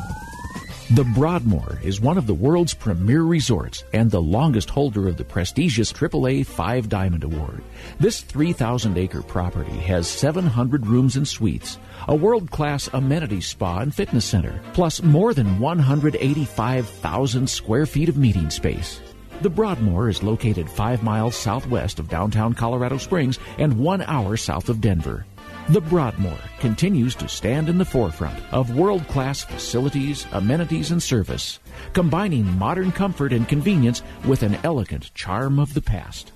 [0.94, 5.24] The Broadmoor is one of the world's premier resorts and the longest holder of the
[5.24, 7.62] prestigious AAA Five Diamond Award.
[7.98, 13.94] This 3,000 acre property has 700 rooms and suites, a world class amenity spa and
[13.94, 19.00] fitness center, plus more than 185,000 square feet of meeting space.
[19.42, 24.68] The Broadmoor is located five miles southwest of downtown Colorado Springs and one hour south
[24.68, 25.26] of Denver.
[25.70, 31.58] The Broadmoor continues to stand in the forefront of world class facilities, amenities, and service,
[31.92, 36.30] combining modern comfort and convenience with an elegant charm of the past.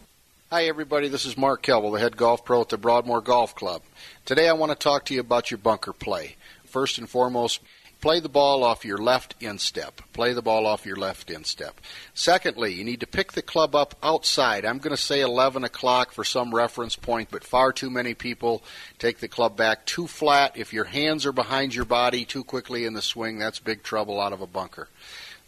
[0.50, 1.06] Hi, everybody.
[1.06, 3.82] This is Mark Kelble, the head golf pro at the Broadmoor Golf Club.
[4.24, 6.34] Today, I want to talk to you about your bunker play.
[6.64, 7.60] First and foremost,
[8.06, 10.00] play the ball off your left instep.
[10.12, 11.80] Play the ball off your left instep.
[12.14, 14.64] Secondly, you need to pick the club up outside.
[14.64, 18.62] I'm going to say 11 o'clock for some reference point, but far too many people
[19.00, 20.56] take the club back too flat.
[20.56, 24.20] If your hands are behind your body too quickly in the swing, that's big trouble
[24.20, 24.86] out of a bunker.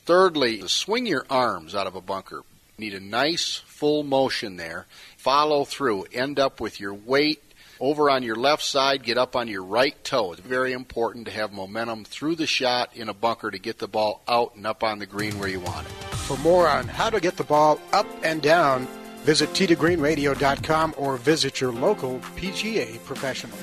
[0.04, 2.42] Thirdly, swing your arms out of a bunker.
[2.76, 4.86] You need a nice full motion there.
[5.16, 6.06] Follow through.
[6.12, 7.40] End up with your weight
[7.80, 10.32] over on your left side, get up on your right toe.
[10.32, 13.88] It's very important to have momentum through the shot in a bunker to get the
[13.88, 15.92] ball out and up on the green where you want it.
[15.92, 18.86] For more on how to get the ball up and down,
[19.22, 23.56] visit tgreenradio.com or visit your local PGA professional.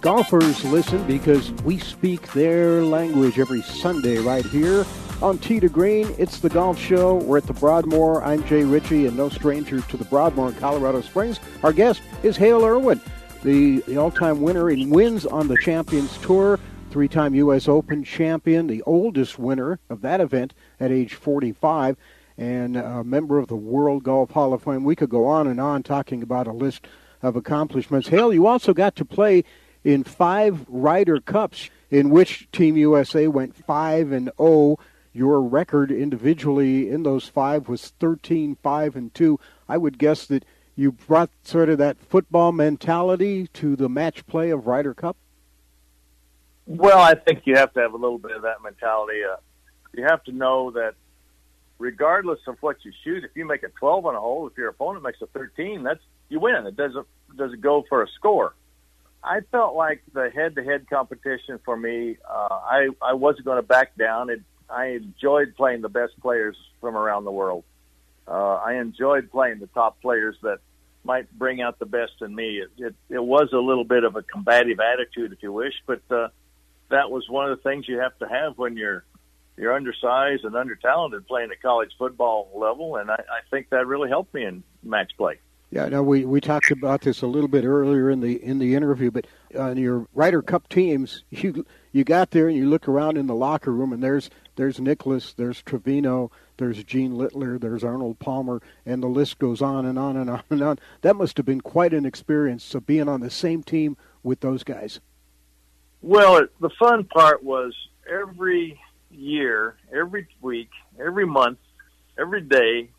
[0.00, 4.84] Golfers listen because we speak their language every Sunday right here
[5.20, 6.14] on Tee to Green.
[6.16, 7.16] It's the Golf Show.
[7.16, 8.22] We're at the Broadmoor.
[8.22, 11.40] I'm Jay Ritchie, and no stranger to the Broadmoor in Colorado Springs.
[11.64, 13.00] Our guest is Hale Irwin,
[13.42, 16.60] the, the all-time winner in wins on the Champions Tour,
[16.90, 17.66] three-time U.S.
[17.66, 21.96] Open champion, the oldest winner of that event at age 45,
[22.36, 24.84] and a member of the World Golf Hall of Fame.
[24.84, 26.86] We could go on and on talking about a list
[27.22, 28.08] of accomplishments.
[28.08, 29.42] Hale, you also got to play
[29.82, 34.78] in five Ryder Cups, in which Team USA went 5 and 0
[35.18, 39.40] your record individually in those five was 13 5 and 2.
[39.68, 40.44] I would guess that
[40.76, 45.16] you brought sort of that football mentality to the match play of Ryder Cup.
[46.66, 49.24] Well, I think you have to have a little bit of that mentality.
[49.24, 49.38] Uh,
[49.92, 50.94] you have to know that
[51.80, 54.68] regardless of what you shoot, if you make a 12 on a hole, if your
[54.68, 55.98] opponent makes a 13, that's
[56.28, 56.64] you win.
[56.64, 58.54] It doesn't doesn't go for a score.
[59.24, 63.96] I felt like the head-to-head competition for me, uh, I I wasn't going to back
[63.96, 64.30] down.
[64.30, 67.64] It I enjoyed playing the best players from around the world.
[68.26, 70.58] Uh, I enjoyed playing the top players that
[71.04, 72.60] might bring out the best in me.
[72.60, 76.02] It, it, it was a little bit of a combative attitude, if you wish, but
[76.10, 76.28] uh,
[76.90, 79.04] that was one of the things you have to have when you're
[79.56, 84.08] you're undersized and undertalented playing at college football level, and I, I think that really
[84.08, 85.40] helped me in match play.
[85.70, 88.74] Yeah, no, we, we talked about this a little bit earlier in the in the
[88.74, 89.26] interview, but
[89.58, 93.34] on your Ryder Cup teams, you you got there and you look around in the
[93.34, 99.00] locker room, and there's there's Nicklaus, there's Trevino, there's Gene Littler, there's Arnold Palmer, and
[99.00, 100.78] the list goes on and on and on and on.
[101.02, 104.64] That must have been quite an experience of being on the same team with those
[104.64, 104.98] guys.
[106.02, 107.72] Well, the fun part was
[108.10, 108.80] every
[109.12, 111.58] year, every week, every month,
[112.18, 112.90] every day,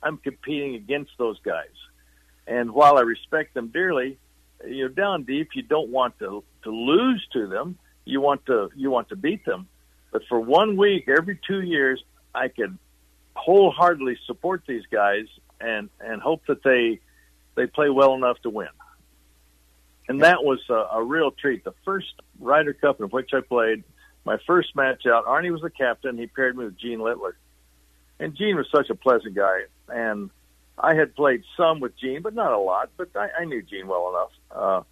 [0.00, 1.74] I'm competing against those guys.
[2.46, 4.16] And while I respect them dearly,
[4.64, 7.76] you know, down deep, you don't want to to lose to them.
[8.04, 9.66] You want to you want to beat them.
[10.10, 12.02] But for one week every two years,
[12.34, 12.76] I could
[13.34, 15.26] wholeheartedly support these guys
[15.60, 17.00] and and hope that they
[17.54, 18.68] they play well enough to win.
[20.08, 21.64] And that was a, a real treat.
[21.64, 23.84] The first Ryder Cup in which I played,
[24.24, 26.16] my first match out, Arnie was the captain.
[26.16, 27.36] He paired me with Gene Littler,
[28.18, 29.62] and Gene was such a pleasant guy.
[29.88, 30.30] And
[30.78, 32.90] I had played some with Gene, but not a lot.
[32.96, 34.30] But I, I knew Gene well enough.
[34.50, 34.82] Uh,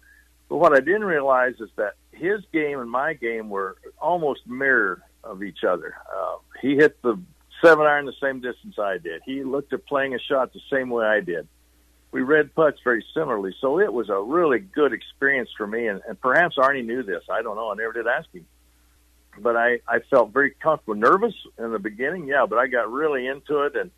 [0.49, 5.01] but what I didn't realize is that his game and my game were almost mirror
[5.27, 5.95] of each other.
[6.15, 7.19] Uh, he hit the
[7.63, 9.21] seven iron the same distance I did.
[9.25, 11.47] He looked at playing a shot the same way I did.
[12.11, 15.87] We read putts very similarly, so it was a really good experience for me.
[15.87, 17.23] And, and perhaps Arnie knew this.
[17.29, 17.71] I don't know.
[17.71, 18.45] I never did ask him,
[19.39, 20.95] but I I felt very comfortable.
[20.95, 23.91] Nervous in the beginning, yeah, but I got really into it, and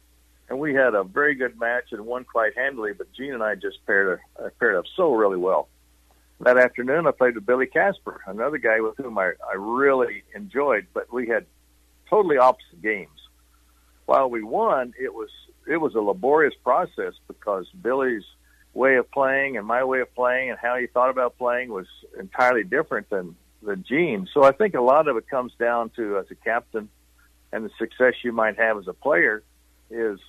[0.49, 2.93] and we had a very good match and won quite handily.
[2.93, 5.69] But Gene and I just paired uh, paired up so really well.
[6.41, 10.87] That afternoon, I played with Billy Casper, another guy with whom I, I really enjoyed,
[10.93, 11.45] but we had
[12.09, 13.09] totally opposite games.
[14.05, 15.29] While we won, it was
[15.67, 18.23] it was a laborious process because Billy's
[18.73, 21.85] way of playing and my way of playing and how he thought about playing was
[22.17, 24.27] entirely different than the Gene.
[24.33, 26.89] So I think a lot of it comes down to as a captain
[27.51, 29.43] and the success you might have as a player
[29.91, 30.19] is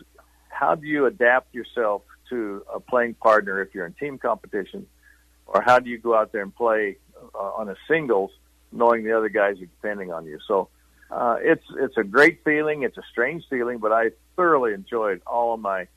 [0.48, 4.86] how do you adapt yourself to a playing partner if you're in team competition,
[5.50, 6.96] or how do you go out there and play
[7.34, 8.30] uh, on a singles
[8.72, 10.38] knowing the other guys are depending on you.
[10.46, 10.68] So
[11.10, 12.82] uh, it's it's a great feeling.
[12.82, 15.88] It's a strange feeling, but I thoroughly enjoyed all of my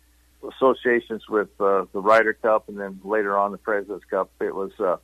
[0.43, 4.31] associations with uh, the Ryder Cup and then later on the President's Cup.
[4.41, 4.97] It was uh,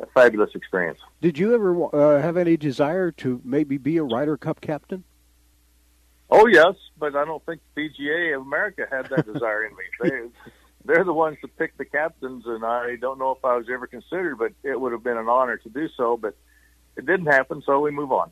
[0.00, 0.98] a fabulous experience.
[1.20, 5.04] Did you ever uh, have any desire to maybe be a Ryder Cup captain?
[6.30, 9.84] Oh yes, but I don't think PGA of America had that desire in me.
[10.00, 10.50] They
[10.84, 13.86] they're the ones that pick the captains, and I don't know if I was ever
[13.86, 16.16] considered, but it would have been an honor to do so.
[16.16, 16.34] But
[16.96, 18.30] it didn't happen, so we move on.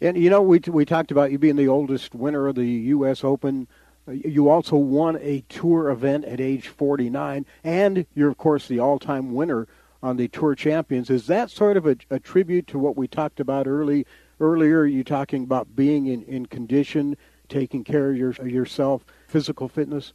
[0.00, 3.24] And you know, we we talked about you being the oldest winner of the U.S.
[3.24, 3.68] Open.
[4.08, 8.78] Uh, you also won a tour event at age 49, and you're of course the
[8.78, 9.68] all-time winner
[10.02, 11.10] on the Tour Champions.
[11.10, 14.06] Is that sort of a, a tribute to what we talked about early
[14.38, 14.86] earlier?
[14.86, 17.16] You talking about being in, in condition,
[17.48, 20.14] taking care of your, yourself, physical fitness.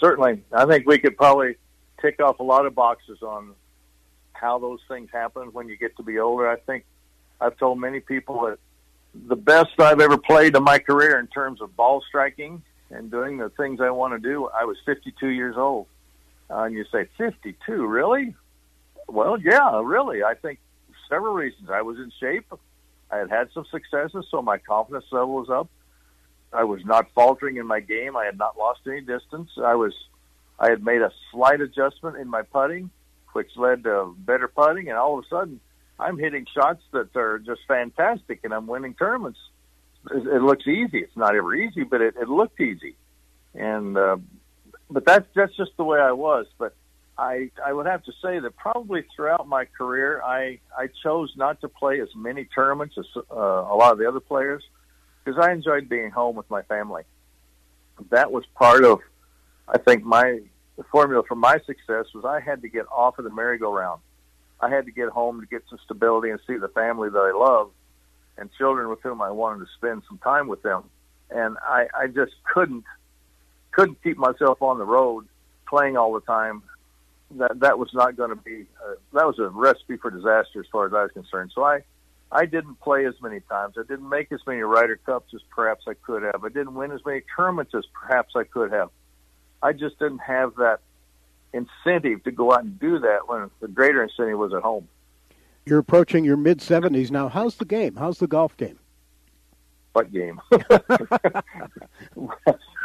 [0.00, 1.56] Certainly, I think we could probably
[2.00, 3.54] tick off a lot of boxes on
[4.32, 6.48] how those things happen when you get to be older.
[6.48, 6.84] I think
[7.40, 8.58] I've told many people that
[9.14, 13.38] the best I've ever played in my career in terms of ball striking and doing
[13.38, 15.86] the things I want to do, I was 52 years old.
[16.48, 18.34] Uh, and you say, 52, really?
[19.08, 20.22] Well, yeah, really.
[20.22, 20.58] I think
[21.08, 21.70] several reasons.
[21.70, 22.52] I was in shape.
[23.10, 25.68] I had had some successes, so my confidence level was up.
[26.52, 28.16] I was not faltering in my game.
[28.16, 29.50] I had not lost any distance.
[29.62, 29.94] I was,
[30.58, 32.90] I had made a slight adjustment in my putting,
[33.32, 35.60] which led to better putting, and all of a sudden,
[35.98, 39.38] I'm hitting shots that are just fantastic, and I'm winning tournaments.
[40.10, 40.98] It, it looks easy.
[40.98, 42.96] It's not ever easy, but it, it looked easy,
[43.54, 44.16] and uh,
[44.90, 46.46] but that's that's just the way I was.
[46.58, 46.74] But
[47.18, 51.60] I I would have to say that probably throughout my career, I I chose not
[51.60, 54.64] to play as many tournaments as uh, a lot of the other players
[55.30, 57.02] because I enjoyed being home with my family.
[58.10, 59.00] That was part of,
[59.68, 60.40] I think, my
[60.76, 64.00] the formula for my success was I had to get off of the merry-go-round.
[64.60, 67.36] I had to get home to get some stability and see the family that I
[67.36, 67.70] love
[68.38, 70.84] and children with whom I wanted to spend some time with them.
[71.30, 72.84] And I, I just couldn't
[73.72, 75.28] couldn't keep myself on the road
[75.68, 76.62] playing all the time.
[77.32, 80.66] That that was not going to be uh, that was a recipe for disaster as
[80.72, 81.52] far as I was concerned.
[81.54, 81.84] So I
[82.32, 83.74] I didn't play as many times.
[83.76, 86.44] I didn't make as many Ryder Cups as perhaps I could have.
[86.44, 88.90] I didn't win as many tournaments as perhaps I could have.
[89.62, 90.80] I just didn't have that
[91.52, 94.88] incentive to go out and do that when the greater incentive was at home.
[95.66, 97.28] You're approaching your mid 70s now.
[97.28, 97.96] How's the game?
[97.96, 98.78] How's the golf game?
[99.92, 100.40] What game?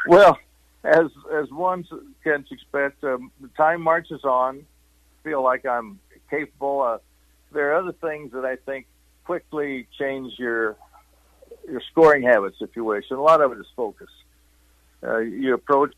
[0.07, 0.39] well,
[0.83, 1.85] as as one
[2.23, 4.57] can expect, um, the time marches on.
[4.57, 6.81] I feel like I'm capable.
[6.81, 6.97] Uh,
[7.51, 8.87] there are other things that I think
[9.25, 10.77] quickly change your
[11.67, 13.05] your scoring habits, if you wish.
[13.09, 14.09] And a lot of it is focus.
[15.03, 15.93] Uh, you approach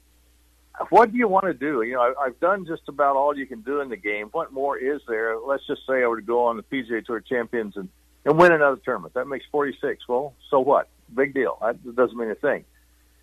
[0.90, 1.82] what do you want to do?
[1.82, 4.28] You know, I, I've done just about all you can do in the game.
[4.32, 5.38] What more is there?
[5.40, 7.90] Let's just say I were to go on the PGA Tour Champions and,
[8.26, 9.14] and win another tournament.
[9.16, 10.08] That makes 46.
[10.08, 10.88] Well, so what?
[11.14, 11.58] Big deal.
[11.62, 12.66] That doesn't mean a thing.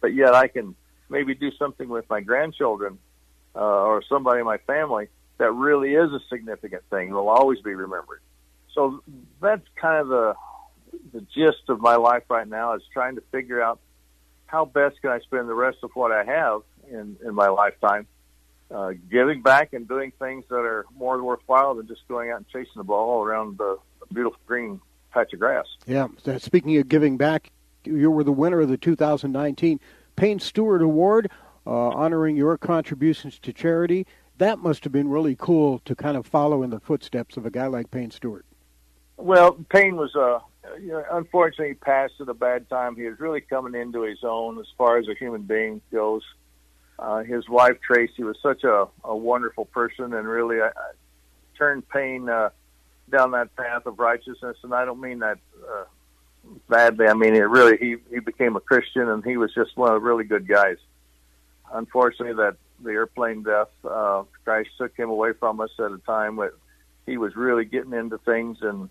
[0.01, 0.75] But yet I can
[1.09, 2.99] maybe do something with my grandchildren
[3.55, 7.11] uh, or somebody in my family that really is a significant thing.
[7.11, 8.21] Will always be remembered.
[8.75, 9.03] So
[9.41, 10.35] that's kind of the
[11.13, 13.81] the gist of my life right now is trying to figure out
[14.47, 18.07] how best can I spend the rest of what I have in, in my lifetime,
[18.71, 22.49] uh, giving back and doing things that are more worthwhile than just going out and
[22.49, 23.79] chasing the ball around the
[24.13, 24.81] beautiful green
[25.13, 25.67] patch of grass.
[25.87, 26.09] Yeah.
[26.39, 27.51] Speaking of giving back,
[27.85, 29.81] you were the winner of the 2019
[30.17, 31.31] Payne Stewart Award,
[31.67, 34.07] uh, honoring your contributions to charity.
[34.39, 37.51] That must have been really cool to kind of follow in the footsteps of a
[37.51, 38.45] guy like Payne Stewart.
[39.25, 40.15] Well, Payne was.
[40.15, 40.41] Uh,
[40.79, 42.95] you know, unfortunately, passed at a bad time.
[42.95, 46.23] He was really coming into his own as far as a human being goes.
[46.99, 50.91] Uh, his wife Tracy was such a, a wonderful person, and really I, I
[51.57, 52.51] turned Payne uh,
[53.11, 54.59] down that path of righteousness.
[54.63, 55.39] And I don't mean that
[55.71, 55.85] uh,
[56.69, 57.07] badly.
[57.07, 57.79] I mean it really.
[57.79, 60.77] He he became a Christian, and he was just one of the really good guys.
[61.73, 66.37] Unfortunately, that the airplane death uh, crash took him away from us at a time
[66.37, 66.53] that
[67.07, 68.91] he was really getting into things and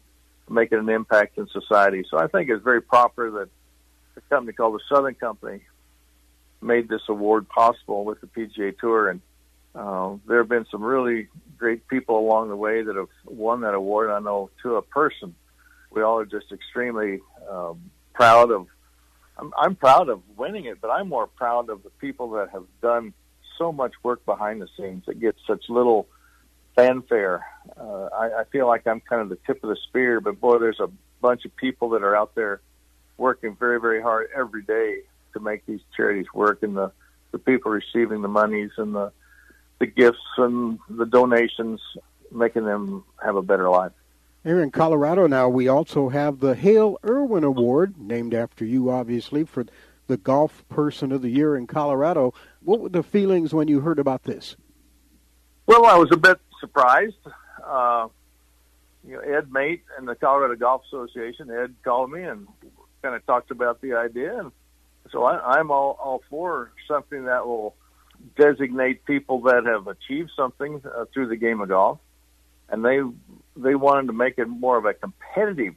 [0.49, 2.03] making an impact in society.
[2.09, 3.49] So I think it's very proper that
[4.17, 5.61] a company called the Southern Company
[6.61, 9.21] made this award possible with the PGA Tour, and
[9.75, 11.27] uh, there have been some really
[11.57, 14.11] great people along the way that have won that award.
[14.11, 15.35] I know to a person,
[15.91, 17.19] we all are just extremely
[17.49, 18.67] um, proud of.
[19.37, 22.65] I'm, I'm proud of winning it, but I'm more proud of the people that have
[22.81, 23.13] done
[23.57, 26.07] so much work behind the scenes that get such little
[26.75, 27.45] fanfare.
[27.79, 30.59] Uh, I, I feel like I'm kind of the tip of the spear, but boy,
[30.59, 30.89] there's a
[31.21, 32.61] bunch of people that are out there
[33.17, 35.01] working very, very hard every day
[35.33, 36.91] to make these charities work, and the
[37.31, 39.11] the people receiving the monies and the
[39.79, 41.81] the gifts and the donations,
[42.31, 43.91] making them have a better life.
[44.43, 49.45] Here in Colorado now, we also have the Hale Irwin Award, named after you, obviously,
[49.45, 49.65] for
[50.07, 52.33] the Golf Person of the Year in Colorado.
[52.61, 54.55] What were the feelings when you heard about this?
[55.65, 57.23] Well, I was a bit surprised.
[57.61, 58.07] Uh,
[59.05, 62.47] you know, Ed Mate and the Colorado Golf Association, Ed called me and
[63.01, 64.51] kind of talked about the idea, and
[65.11, 67.75] so I, I'm all, all for something that will
[68.37, 71.99] designate people that have achieved something uh, through the game of golf,
[72.69, 72.99] and they
[73.57, 75.75] they wanted to make it more of a competitive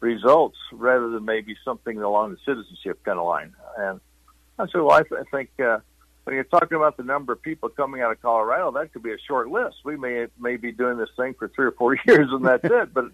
[0.00, 3.52] results rather than maybe something along the citizenship kind of line.
[3.76, 4.00] And
[4.58, 5.78] I said, well, I, th- I think uh,
[6.24, 9.12] when you're talking about the number of people coming out of Colorado, that could be
[9.12, 9.76] a short list.
[9.84, 12.92] We may may be doing this thing for three or four years and that's it,
[12.92, 13.10] but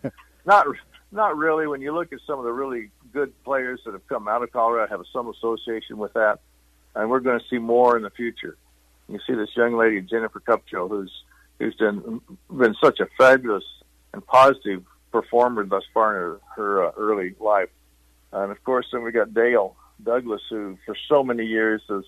[0.46, 0.66] not
[1.12, 1.66] not really.
[1.66, 4.52] When you look at some of the really good players that have come out of
[4.52, 6.38] Colorado, have some association with that,
[6.94, 8.56] and we're going to see more in the future.
[9.08, 11.12] You see this young lady Jennifer Kupcho, who's
[11.58, 13.64] who's been been such a fabulous
[14.14, 17.70] and positive performer thus far in her, her uh, early life,
[18.32, 22.04] and of course then we got Dale Douglas, who for so many years has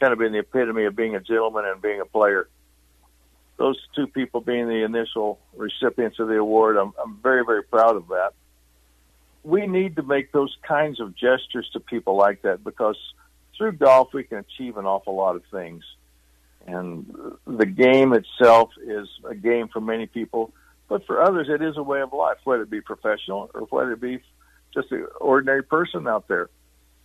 [0.00, 2.48] kind of been the epitome of being a gentleman and being a player.
[3.58, 7.96] Those two people being the initial recipients of the award, I'm, I'm very, very proud
[7.96, 8.32] of that.
[9.44, 12.96] We need to make those kinds of gestures to people like that because
[13.56, 15.84] through golf we can achieve an awful lot of things.
[16.66, 17.14] And
[17.46, 20.52] the game itself is a game for many people,
[20.88, 23.92] but for others it is a way of life, whether it be professional or whether
[23.92, 24.20] it be
[24.72, 26.48] just an ordinary person out there.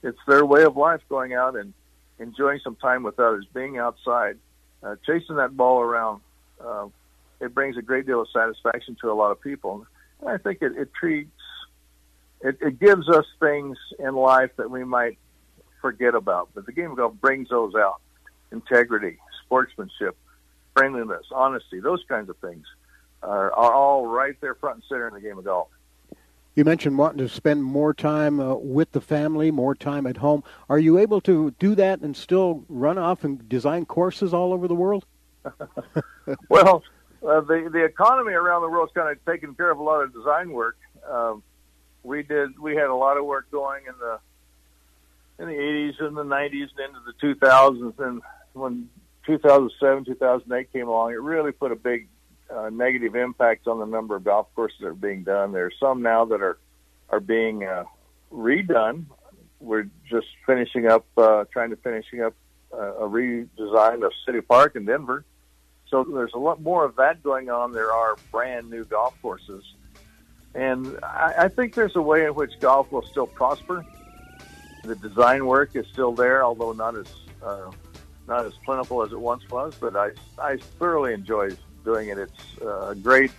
[0.04, 1.74] It's their way of life going out and
[2.20, 4.38] enjoying some time with others, being outside,
[4.84, 6.22] uh, chasing that ball around.
[6.64, 6.88] Uh,
[7.42, 9.86] it brings a great deal of satisfaction to a lot of people.
[10.22, 11.32] And I think it, it treats,
[12.42, 15.18] it, it gives us things in life that we might
[15.82, 16.50] forget about.
[16.56, 18.02] But the game of golf brings those out
[18.52, 20.16] integrity, sportsmanship,
[20.74, 22.66] friendliness, honesty, those kinds of things
[23.22, 25.68] are, are all right there front and center in the game of golf.
[26.56, 30.42] You mentioned wanting to spend more time uh, with the family, more time at home.
[30.70, 34.70] Are you able to do that and still run off and design courses all over
[34.70, 35.06] the world?
[36.50, 36.82] well,
[37.28, 40.14] uh, the the economy around the world's kind of taken care of a lot of
[40.14, 40.78] design work.
[41.08, 41.44] Um,
[42.04, 44.20] we did we had a lot of work going in the
[45.38, 48.22] in the 80s and the 90s and into the 2000s, and
[48.54, 48.90] when
[49.26, 52.08] 2007 2008 came along, it really put a big
[52.50, 55.52] uh, negative impacts on the number of golf courses that are being done.
[55.52, 56.58] There are some now that are
[57.10, 57.86] are being uh,
[58.32, 59.06] redone.
[59.60, 62.34] We're just finishing up, uh, trying to finishing up
[62.74, 65.24] uh, a redesign of City Park in Denver.
[65.90, 67.72] So there's a lot more of that going on.
[67.72, 69.64] There are brand new golf courses,
[70.54, 73.86] and I, I think there's a way in which golf will still prosper.
[74.84, 77.08] The design work is still there, although not as
[77.44, 77.72] uh,
[78.28, 79.76] not as plentiful as it once was.
[79.80, 81.52] But I I thoroughly enjoy
[81.86, 82.18] doing it.
[82.18, 83.32] It's uh, a great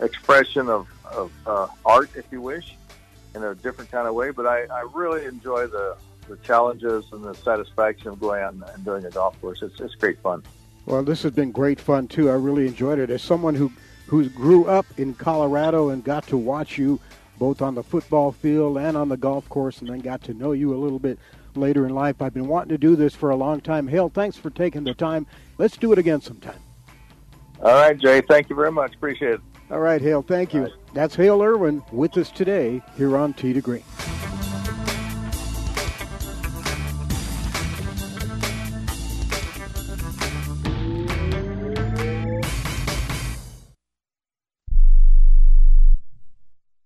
[0.00, 2.74] expression of, of uh, art, if you wish,
[3.34, 4.30] in a different kind of way.
[4.30, 5.96] But I, I really enjoy the,
[6.28, 9.62] the challenges and the satisfaction of going out and, and doing a golf course.
[9.62, 10.42] It's, it's great fun.
[10.86, 12.28] Well, this has been great fun too.
[12.28, 13.10] I really enjoyed it.
[13.10, 13.70] As someone who
[14.08, 17.00] who grew up in Colorado and got to watch you
[17.38, 20.52] both on the football field and on the golf course, and then got to know
[20.52, 21.18] you a little bit
[21.54, 23.88] later in life, I've been wanting to do this for a long time.
[23.88, 25.26] Hale, thanks for taking the time.
[25.58, 26.60] Let's do it again sometime.
[27.62, 28.20] All right, Jay.
[28.20, 28.94] Thank you very much.
[28.94, 29.40] Appreciate it.
[29.70, 30.22] All right, Hale.
[30.22, 30.62] Thank you.
[30.64, 30.72] Right.
[30.94, 33.84] That's Hale Irwin with us today here on Tee to Green.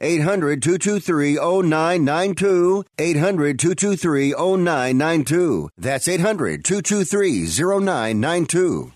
[0.00, 2.84] 800 223 0992.
[2.98, 5.68] 800 223 0992.
[5.76, 8.92] That's 800 223 0992.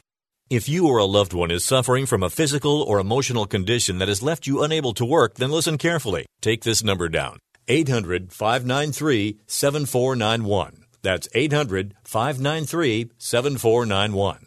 [0.50, 4.09] If you or a loved one is suffering from a physical or emotional condition that
[4.09, 6.26] has left you unable to work, then listen carefully.
[6.40, 10.84] Take this number down 800 593 7491.
[11.02, 14.46] That's 800 593 7491.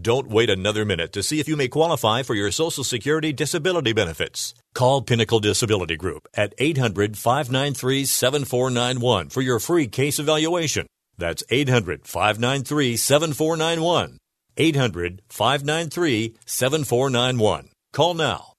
[0.00, 3.92] Don't wait another minute to see if you may qualify for your Social Security disability
[3.92, 4.54] benefits.
[4.72, 10.86] Call Pinnacle Disability Group at 800 593 7491 for your free case evaluation.
[11.18, 14.18] That's 800 593 7491.
[14.56, 17.68] 800 593 7491.
[17.92, 18.52] Call now.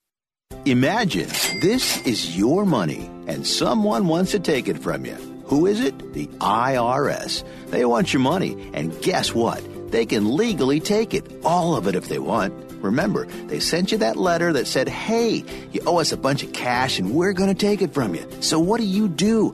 [0.65, 1.29] Imagine
[1.61, 5.15] this is your money and someone wants to take it from you.
[5.45, 6.13] Who is it?
[6.13, 7.43] The IRS.
[7.71, 9.61] They want your money, and guess what?
[9.91, 12.53] They can legally take it, all of it if they want.
[12.81, 16.51] Remember, they sent you that letter that said, hey, you owe us a bunch of
[16.53, 18.25] cash and we're going to take it from you.
[18.41, 19.53] So what do you do?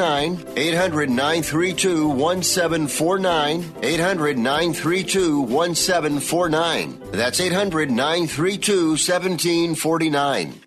[0.01, 3.75] 800 932 1749.
[3.83, 7.01] 800 932 1749.
[7.11, 10.61] That's 800 932 1749.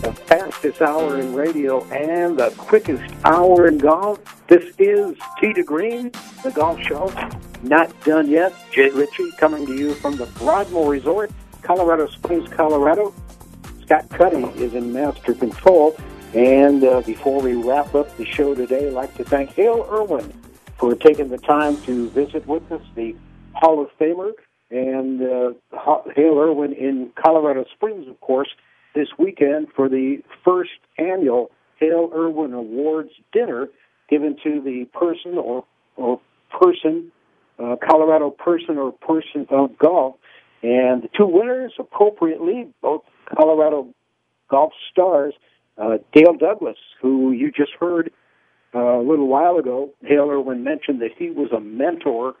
[0.00, 4.18] The fastest hour in radio and the quickest hour in golf.
[4.48, 6.10] This is to Green,
[6.42, 7.12] the golf show.
[7.62, 8.52] Not done yet.
[8.72, 11.30] Jay Ritchie coming to you from the Broadmoor Resort,
[11.62, 13.14] Colorado Springs, Colorado.
[13.82, 15.96] Scott Cuddy is in master control.
[16.34, 20.32] And uh, before we wrap up the show today, I'd like to thank Hale Irwin
[20.78, 23.14] for taking the time to visit with us, the
[23.52, 24.32] Hall of Famer,
[24.70, 25.52] and uh,
[26.16, 28.48] Hale Irwin in Colorado Springs, of course,
[28.94, 33.68] this weekend for the first annual Hale Irwin Awards dinner
[34.08, 35.64] given to the person or,
[35.96, 37.12] or person,
[37.58, 40.16] uh, Colorado person or person of golf.
[40.62, 43.02] And the two winners, appropriately, both
[43.36, 43.88] Colorado
[44.48, 45.34] golf stars,
[45.78, 48.12] uh, Dale Douglas, who you just heard
[48.74, 49.90] uh, a little while ago.
[50.02, 52.34] Hale Irwin mentioned that he was a mentor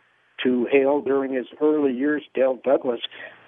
[0.44, 2.22] to Hale during his early years.
[2.34, 3.00] Dale Douglas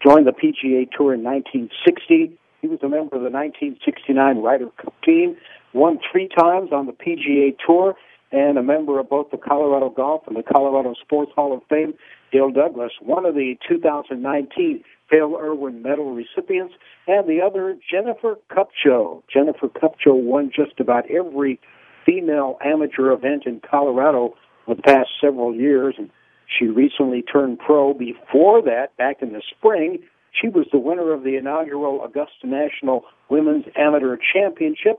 [0.04, 2.36] joined the PGA Tour in 1960.
[2.60, 5.36] He was a member of the 1969 Ryder Cup team,
[5.72, 7.94] won three times on the PGA Tour,
[8.32, 11.94] and a member of both the Colorado Golf and the Colorado Sports Hall of Fame.
[12.34, 16.74] Dale Douglas, one of the 2019 Hale Irwin Medal recipients,
[17.06, 19.22] and the other, Jennifer Kupcho.
[19.32, 21.60] Jennifer Kupcho won just about every
[22.04, 24.34] female amateur event in Colorado
[24.66, 26.10] for the past several years, and
[26.58, 27.94] she recently turned pro.
[27.94, 30.00] Before that, back in the spring,
[30.32, 34.98] she was the winner of the inaugural Augusta National Women's Amateur Championship.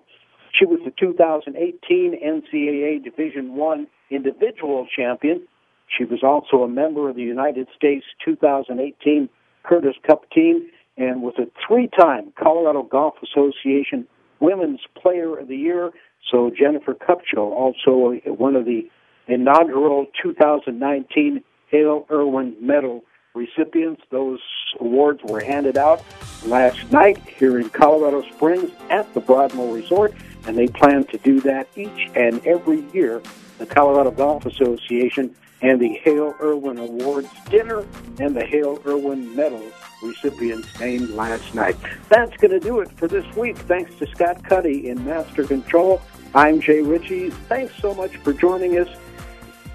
[0.58, 5.46] She was the 2018 NCAA Division One individual champion.
[5.88, 9.30] She was also a member of the United States 2018
[9.64, 10.68] Curtis Cup team
[10.98, 14.08] and was a three-time Colorado Golf Association
[14.40, 15.92] Women's Player of the Year.
[16.32, 18.90] So Jennifer Kupcho, also one of the
[19.28, 24.02] inaugural 2019 Hale Irwin Medal recipients.
[24.12, 24.40] Those
[24.80, 26.04] awards were handed out
[26.46, 30.14] last night here in Colorado Springs at the Broadmoor Resort,
[30.48, 33.22] and they plan to do that each and every year.
[33.58, 37.84] The Colorado Golf Association and the Hale Irwin Awards dinner
[38.20, 39.63] and the Hale Irwin Medal
[40.03, 41.76] recipients named last night.
[42.07, 43.57] That's going to do it for this week.
[43.57, 46.03] Thanks to Scott Cuddy in Master Control.
[46.36, 47.32] I'm Jay Ritchie.
[47.49, 48.89] Thanks so much for joining us.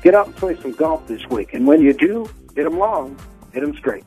[0.03, 1.55] Get out and play some golf this week.
[1.55, 3.19] And when you do, hit them long.
[3.53, 4.05] Hit them straight.